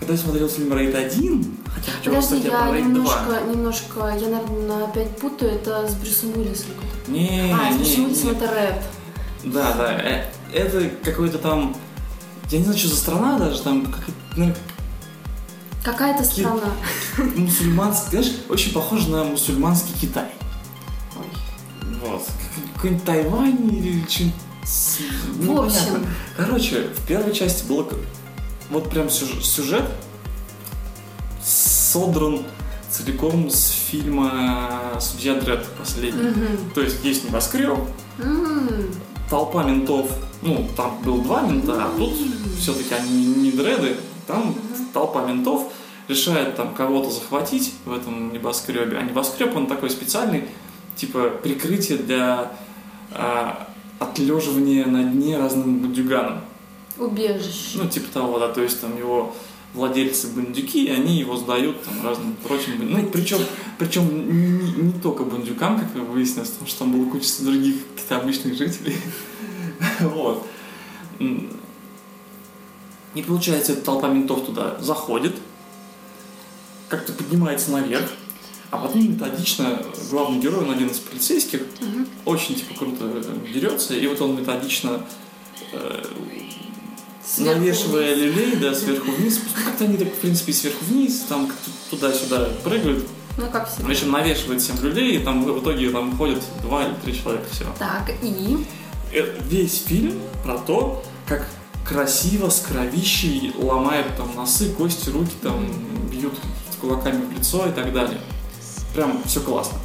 Когда 0.00 0.14
я 0.14 0.18
смотрел 0.18 0.48
фильм 0.48 0.76
Рейд 0.76 0.94
1, 0.94 1.56
хотя 1.74 1.92
хочу 1.92 2.10
Подожди, 2.10 2.48
я 2.48 2.50
про 2.58 2.72
Рейд 2.72 2.84
2. 2.84 2.92
немножко, 2.92 3.40
немножко, 3.48 4.00
я, 4.18 4.28
наверное, 4.28 4.84
опять 4.84 5.16
путаю, 5.18 5.52
это 5.52 5.86
с 5.88 5.94
Брюсом 5.94 6.30
Уиллисом. 6.36 6.70
Не, 7.06 7.52
А, 7.54 7.72
с 7.72 7.76
Брюсом 7.76 8.04
Уиллисом 8.04 8.30
это 8.30 8.46
рэп. 8.50 8.74
Да, 9.44 9.72
да. 9.74 9.92
э, 10.02 10.24
Это 10.52 10.90
какой-то 11.04 11.38
там. 11.38 11.76
Я 12.50 12.58
не 12.58 12.64
знаю, 12.64 12.78
что 12.78 12.88
за 12.88 12.96
страна 12.96 13.38
даже, 13.38 13.60
там 13.62 13.86
как, 13.86 14.08
Какая-то 15.84 16.24
страна. 16.24 16.60
мусульманский, 17.36 18.10
знаешь, 18.10 18.32
очень 18.48 18.72
похоже 18.72 19.08
на 19.10 19.24
мусульманский 19.24 19.94
Китай. 20.00 20.26
Ой. 21.18 21.90
Вот. 22.02 22.22
Как- 22.26 22.74
Какой-нибудь 22.74 23.04
Тайвань 23.04 23.68
или 23.72 24.04
что-нибудь. 24.08 24.34
В 25.46 25.60
общем, 25.60 26.06
Короче, 26.36 26.88
в 26.88 27.06
первой 27.06 27.32
части 27.34 27.66
было 27.66 27.82
вот 28.70 28.88
прям 28.90 29.08
сюж- 29.08 29.42
сюжет 29.42 29.84
содран 31.42 32.42
целиком 32.90 33.50
с 33.50 33.68
фильма 33.70 34.80
«Судья 35.00 35.34
Дред» 35.34 35.66
последний. 35.78 36.30
мгм. 36.30 36.70
То 36.74 36.80
есть 36.82 37.04
есть 37.04 37.24
небоскреб, 37.24 37.78
М, 38.18 38.68
толпа 39.30 39.62
ментов, 39.62 40.10
ну, 40.42 40.68
там 40.76 40.98
было 41.02 41.22
два 41.22 41.42
мента, 41.42 41.84
а 41.84 41.88
тут 41.96 42.12
все-таки 42.58 42.92
они 42.94 43.26
не 43.26 43.52
дреды, 43.52 43.96
там 44.26 44.54
толпа 44.92 45.24
ментов 45.24 45.62
решает 46.08 46.56
там 46.56 46.74
кого-то 46.74 47.10
захватить 47.10 47.72
в 47.84 47.92
этом 47.92 48.32
небоскребе. 48.32 48.98
А 48.98 49.02
небоскреб, 49.02 49.56
он 49.56 49.66
такой 49.68 49.90
специальный, 49.90 50.44
типа 50.96 51.30
прикрытие 51.42 51.98
для 51.98 52.52
а, 53.12 53.68
отлеживания 54.00 54.84
на 54.86 55.04
дне 55.04 55.38
разным 55.38 55.78
бандюганам. 55.78 56.40
Убежище. 57.00 57.78
Ну, 57.78 57.88
типа 57.88 58.06
того, 58.12 58.38
да, 58.38 58.48
то 58.52 58.62
есть 58.62 58.80
там 58.80 58.96
его 58.98 59.34
владельцы 59.74 60.28
бандюки, 60.28 60.84
и 60.86 60.90
они 60.90 61.18
его 61.18 61.36
сдают 61.36 61.82
там 61.84 62.04
разным 62.04 62.34
прочим. 62.46 62.76
бан- 62.78 62.90
Ну, 62.90 63.06
причем, 63.10 63.38
причем 63.78 64.08
не, 64.58 64.82
не 64.92 64.92
только 65.00 65.22
бандюкам, 65.24 65.78
как 65.80 65.94
выяснилось, 66.08 66.50
потому 66.50 66.68
что 66.68 66.78
там 66.80 66.92
было 66.92 67.10
куча 67.10 67.42
других 67.42 67.76
каких-то 67.94 68.16
обычных 68.18 68.56
жителей. 68.56 68.96
Вот. 70.00 70.46
И 73.14 73.22
получается, 73.22 73.72
эта 73.72 73.82
толпа 73.82 74.08
ментов 74.08 74.46
туда 74.46 74.76
заходит, 74.80 75.34
как-то 76.88 77.12
поднимается 77.12 77.70
наверх, 77.72 78.08
а 78.70 78.78
потом 78.78 79.02
методично 79.12 79.82
главный 80.10 80.38
герой, 80.40 80.64
он 80.64 80.70
один 80.70 80.88
из 80.88 80.98
полицейских, 80.98 81.62
Мгм. 81.80 82.06
очень 82.24 82.54
типа 82.54 82.74
круто 82.78 83.10
дерется, 83.52 83.94
и 83.94 84.06
вот 84.06 84.20
он 84.20 84.36
методично 84.36 85.04
э, 85.72 86.04
Сверху 87.34 87.60
навешивая 87.60 88.14
вниз. 88.14 88.24
люлей, 88.24 88.56
да, 88.56 88.74
сверху 88.74 89.10
вниз. 89.12 89.40
Как-то 89.64 89.84
они 89.84 89.96
так, 89.96 90.08
в 90.08 90.16
принципе, 90.16 90.52
сверху 90.52 90.84
вниз, 90.86 91.24
там 91.28 91.50
туда-сюда 91.90 92.48
прыгают. 92.64 93.06
Ну, 93.36 93.48
как 93.50 93.68
все. 93.68 93.82
В 93.82 93.88
общем, 93.88 94.10
навешивает 94.10 94.60
всем 94.60 94.76
люлей, 94.82 95.16
и 95.16 95.18
там 95.20 95.44
в 95.44 95.60
итоге 95.60 95.90
там 95.90 96.16
ходят 96.16 96.42
два 96.62 96.84
или 96.84 96.94
три 97.04 97.14
человека 97.14 97.46
все. 97.50 97.64
Так, 97.78 98.10
и... 98.22 98.66
Весь 99.48 99.82
фильм 99.84 100.20
про 100.44 100.58
то, 100.58 101.02
как 101.26 101.46
красиво 101.84 102.48
с 102.48 102.60
кровищей 102.60 103.52
ломают 103.56 104.16
там 104.16 104.34
носы, 104.36 104.72
кости, 104.72 105.10
руки, 105.10 105.32
там 105.42 105.66
бьют 106.10 106.34
с 106.72 106.76
кулаками 106.76 107.24
в 107.24 107.36
лицо 107.36 107.68
и 107.68 107.72
так 107.72 107.92
далее. 107.92 108.20
Прям 108.94 109.22
все 109.24 109.40
классно. 109.40 109.78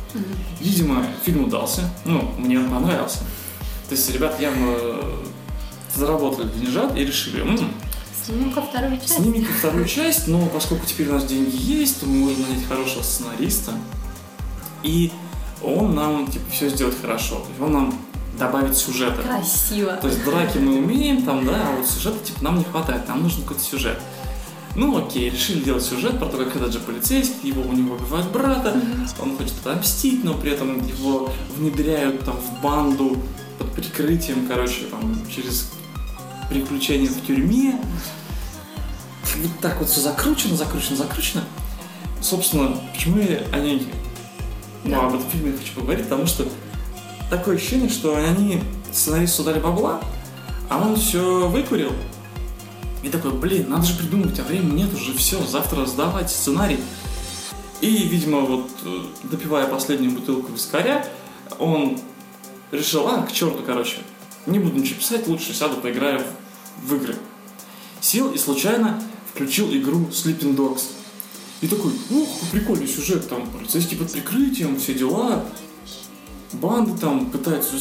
Видимо, 0.60 1.05
фильм 1.23 1.45
удался. 1.45 1.89
Ну, 2.05 2.34
мне 2.38 2.60
он 2.60 2.69
понравился. 2.69 3.19
То 3.88 3.95
есть, 3.95 4.12
ребят 4.12 4.39
явно 4.39 4.75
э, 4.77 5.15
заработали 5.95 6.49
деньжат 6.49 6.95
и 6.97 7.05
решили, 7.05 7.41
«М, 7.41 7.71
Снимем-ка 8.25 8.62
вторую 8.62 8.97
часть. 8.97 9.15
Снимите 9.15 9.45
вторую 9.45 9.86
часть, 9.86 10.27
но 10.27 10.47
поскольку 10.47 10.86
теперь 10.88 11.10
у 11.10 11.13
нас 11.13 11.25
деньги 11.25 11.55
есть, 11.55 11.99
то 11.99 12.08
мы 12.08 12.25
можем 12.25 12.41
нанять 12.41 12.65
хорошего 12.67 13.03
сценариста. 13.03 13.73
И 14.81 15.12
он 15.62 15.93
нам, 15.93 16.25
типа, 16.27 16.45
все 16.51 16.69
сделает 16.69 16.97
хорошо. 16.99 17.36
То 17.36 17.47
есть 17.49 17.62
он 17.62 17.73
нам 17.73 17.99
добавит 18.39 18.75
сюжета. 18.75 19.21
Красиво. 19.21 19.93
То 19.93 20.08
есть 20.08 20.23
драки 20.25 20.58
мы 20.58 20.77
умеем, 20.77 21.23
там, 21.23 21.45
да, 21.45 21.67
а 21.69 21.75
вот 21.77 21.88
сюжета, 21.88 22.17
типа, 22.25 22.43
нам 22.43 22.58
не 22.58 22.63
хватает, 22.63 23.08
нам 23.08 23.21
нужен 23.21 23.43
какой-то 23.43 23.63
сюжет. 23.63 23.99
Ну 24.75 24.97
окей, 24.97 25.29
решили 25.29 25.62
делать 25.62 25.84
сюжет 25.84 26.19
про 26.19 26.25
то, 26.25 26.38
как 26.38 26.53
этот 26.55 26.73
же 26.73 26.79
полицейский, 26.79 27.49
его 27.49 27.62
у 27.62 27.71
него 27.71 27.95
убивают 27.95 28.29
брата, 28.31 28.77
он 29.21 29.38
хочет 29.38 29.53
отомстить, 29.63 30.23
но 30.23 30.34
при 30.34 30.51
этом 30.51 30.86
его 30.86 31.31
внедряют 31.55 32.25
там 32.25 32.36
в 32.36 32.62
банду 32.62 33.17
под 33.58 33.71
прикрытием, 33.71 34.47
короче, 34.47 34.81
там, 34.91 35.17
через 35.34 35.71
приключения 36.49 37.10
в 37.10 37.25
тюрьме. 37.25 37.79
Вот 39.38 39.51
так 39.62 39.79
вот 39.79 39.89
все 39.89 40.01
закручено, 40.01 40.55
закручено, 40.55 40.95
закручено. 40.97 41.43
Собственно, 42.21 42.77
почему 42.93 43.19
я 43.19 43.39
о 43.51 43.60
ней, 43.60 43.88
ну, 44.84 44.91
Да. 44.91 45.08
об 45.08 45.15
этом 45.15 45.29
фильме 45.29 45.58
хочу 45.58 45.73
поговорить, 45.73 46.05
потому 46.05 46.25
что 46.25 46.47
такое 47.29 47.58
ощущение, 47.58 47.89
что 47.89 48.15
они 48.15 48.62
сценаристу 48.91 49.43
дали 49.43 49.60
бабла, 49.60 50.01
а 50.69 50.81
он 50.81 50.95
все 50.95 51.47
выкурил. 51.49 51.91
И 53.03 53.10
такой, 53.10 53.34
блин, 53.34 53.69
надо 53.69 53.86
же 53.86 53.95
придумать, 53.95 54.39
а 54.39 54.43
времени 54.43 54.81
нет 54.81 54.93
уже, 54.93 55.13
все, 55.15 55.43
завтра 55.45 55.86
сдавать 55.86 56.31
сценарий. 56.31 56.79
И, 57.81 57.89
видимо, 58.08 58.39
вот 58.39 58.69
допивая 59.23 59.67
последнюю 59.67 60.13
бутылку 60.13 60.51
вискаря, 60.53 61.05
он 61.60 61.99
решил, 62.71 63.08
а, 63.08 63.21
к 63.23 63.31
черту, 63.31 63.62
короче, 63.65 63.97
не 64.45 64.60
буду 64.60 64.79
ничего 64.79 64.99
писать, 64.99 65.27
лучше 65.27 65.53
сяду, 65.53 65.77
поиграю 65.77 66.21
в, 66.84 66.89
в 66.89 66.95
игры. 66.95 67.15
Сел 68.01 68.31
и 68.31 68.38
случайно 68.38 69.01
включил 69.34 69.73
игру 69.73 70.08
Sleeping 70.12 70.55
Dogs. 70.55 70.84
И 71.62 71.67
такой, 71.67 71.93
ух, 72.12 72.29
прикольный 72.51 72.88
сюжет, 72.88 73.27
там, 73.27 73.47
полицейский 73.49 73.97
под 73.97 74.12
прикрытием, 74.12 74.77
все 74.77 74.93
дела. 74.93 75.45
Банды 76.53 76.97
там 76.99 77.31
пытаются 77.31 77.75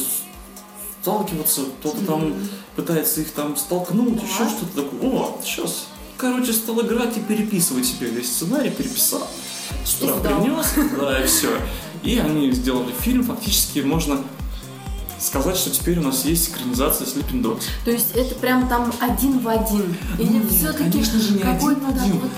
сталкиваться, 1.03 1.62
кто-то 1.81 2.05
там 2.07 2.35
пытается 2.77 3.20
их 3.20 3.31
там 3.33 3.57
столкнуть, 3.57 4.22
еще 4.22 4.38
Так. 4.38 4.48
что-то 4.48 4.83
такое. 4.83 5.11
О, 5.11 5.40
сейчас, 5.44 5.87
короче, 6.16 6.53
стал 6.53 6.81
играть 6.81 7.16
и 7.18 7.20
переписывать 7.20 7.85
себе 7.85 8.09
весь 8.09 8.33
сценарий, 8.33 8.70
переписал. 8.70 9.29
С 9.85 10.03
утра 10.03 10.14
принес, 10.16 10.66
да, 10.98 11.22
и 11.22 11.27
все. 11.27 11.50
И 12.03 12.18
они 12.18 12.50
сделали 12.53 12.92
фильм, 13.00 13.22
фактически 13.24 13.81
можно 13.81 14.22
сказать, 15.25 15.57
что 15.57 15.71
теперь 15.71 15.99
у 15.99 16.03
нас 16.03 16.25
есть 16.25 16.51
экранизация 16.51 17.07
Sleeping 17.07 17.43
Dogs. 17.43 17.63
То 17.85 17.91
есть 17.91 18.13
это 18.15 18.35
прям 18.37 18.69
там 18.69 18.93
один 19.01 19.39
в 19.41 19.49
один? 19.49 19.97
Или 20.19 20.39
Ну, 20.39 20.49
все-таки 20.49 20.91
конечно 20.91 21.19
же, 21.21 21.33
не 21.35 21.39
какой-то 21.41 21.87
один 21.89 21.99
в 21.99 22.03
один. 22.03 22.21
вот 22.21 22.31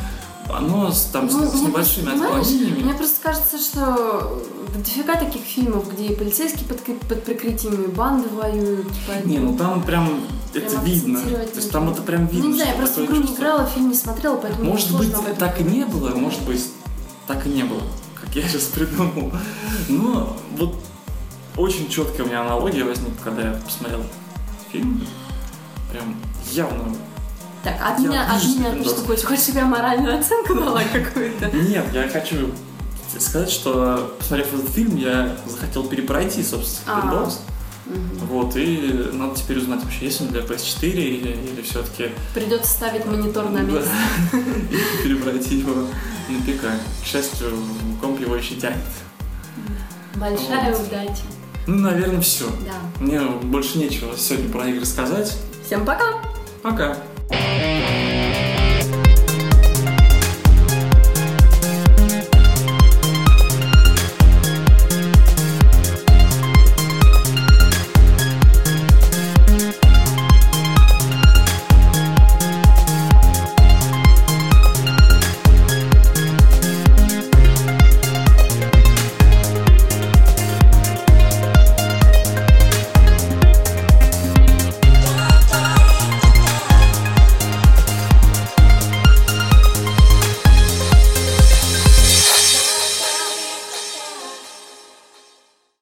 Оно 0.48 0.92
с, 0.92 1.06
там, 1.06 1.28
с- 1.28 1.32
Ну, 1.34 1.46
с, 1.50 1.54
мне 1.54 1.66
небольшими 1.66 2.14
отклонениями. 2.14 2.82
Мне 2.84 2.94
просто 2.94 3.16
кажется, 3.20 3.58
что 3.58 4.42
дофига 4.76 5.14
таких 5.16 5.42
фильмов, 5.42 5.92
где 5.92 6.06
и 6.06 6.14
полицейские 6.14 6.66
под, 6.68 6.80
под 7.00 7.24
прикрытием 7.24 7.82
и 7.82 7.88
банды 7.88 8.28
воюют. 8.28 8.86
поэтому- 9.08 9.32
Не, 9.32 9.38
ну 9.40 9.56
там 9.56 9.82
прям 9.82 10.20
это 10.54 10.76
видно. 10.84 11.20
То 11.20 11.30
есть 11.56 11.70
там 11.72 11.90
это 11.90 12.00
прям 12.02 12.26
видно. 12.28 12.44
Ну, 12.44 12.54
не 12.54 12.60
знаю, 12.60 12.70
я 12.70 12.76
просто 12.76 13.00
в 13.00 13.04
игру 13.06 13.16
не 13.16 13.34
играла, 13.34 13.66
фильм 13.66 13.88
не 13.88 13.94
смотрела, 13.96 14.36
поэтому 14.36 14.70
Может 14.70 14.96
быть, 14.96 15.12
так 15.38 15.60
и 15.60 15.64
не 15.64 15.84
было, 15.84 16.10
может 16.10 16.42
быть, 16.42 16.64
так 17.26 17.44
и 17.46 17.48
не 17.48 17.64
было, 17.64 17.82
как 18.14 18.34
я 18.36 18.42
сейчас 18.48 18.62
придумал. 18.64 19.32
Но 19.88 20.36
вот 20.56 20.74
очень 21.56 21.88
четкая 21.88 22.24
у 22.24 22.28
меня 22.28 22.42
аналогия 22.42 22.84
возникла, 22.84 23.14
когда 23.24 23.42
я 23.42 23.52
посмотрел 23.52 24.02
фильм. 24.70 25.06
Прям 25.90 26.16
явно 26.50 26.94
Так, 27.62 27.76
от 27.80 27.98
Я 28.00 28.08
меня, 28.08 28.22
от 28.34 28.42
меня 28.44 28.70
ты 28.72 28.84
что 28.84 29.02
хочешь? 29.02 29.24
Хочешь 29.24 29.44
себе 29.44 29.62
моральную 29.62 30.18
оценку 30.18 30.54
давай 30.54 30.84
какую-то? 30.86 31.50
Нет, 31.56 31.86
я 31.92 32.08
хочу 32.08 32.50
сказать, 33.18 33.50
что 33.50 34.14
посмотрев 34.18 34.52
этот 34.52 34.70
фильм, 34.70 34.96
я 34.96 35.36
захотел 35.46 35.84
перепройти, 35.86 36.42
собственно, 36.42 36.98
А. 36.98 37.00
Windows. 37.06 37.34
Мгм. 37.86 38.26
Вот, 38.26 38.56
и 38.56 39.10
надо 39.12 39.36
теперь 39.36 39.58
узнать 39.58 39.82
вообще, 39.82 40.06
есть 40.06 40.20
он 40.20 40.28
для 40.28 40.40
PS4 40.40 40.90
или, 40.90 41.28
или 41.30 41.62
все-таки 41.62 42.10
Придется 42.34 42.68
ставить 42.68 43.06
монитор 43.06 43.48
на 43.48 43.58
место. 43.60 43.90
перепройти 45.04 45.58
его 45.58 45.86
на 46.28 46.38
ПК. 46.40 46.64
К 47.02 47.06
счастью, 47.06 47.52
комп 48.00 48.20
его 48.20 48.34
еще 48.34 48.56
тянет. 48.56 48.78
Большая 50.16 50.76
удача. 50.76 51.22
Ну, 51.66 51.76
наверное, 51.78 52.20
все. 52.20 52.46
Да. 52.64 53.04
Мне 53.04 53.20
больше 53.20 53.78
нечего 53.78 54.16
сегодня 54.16 54.50
про 54.50 54.68
игры 54.68 54.84
сказать. 54.84 55.36
Всем 55.64 55.84
пока! 55.84 56.22
Пока. 56.62 56.96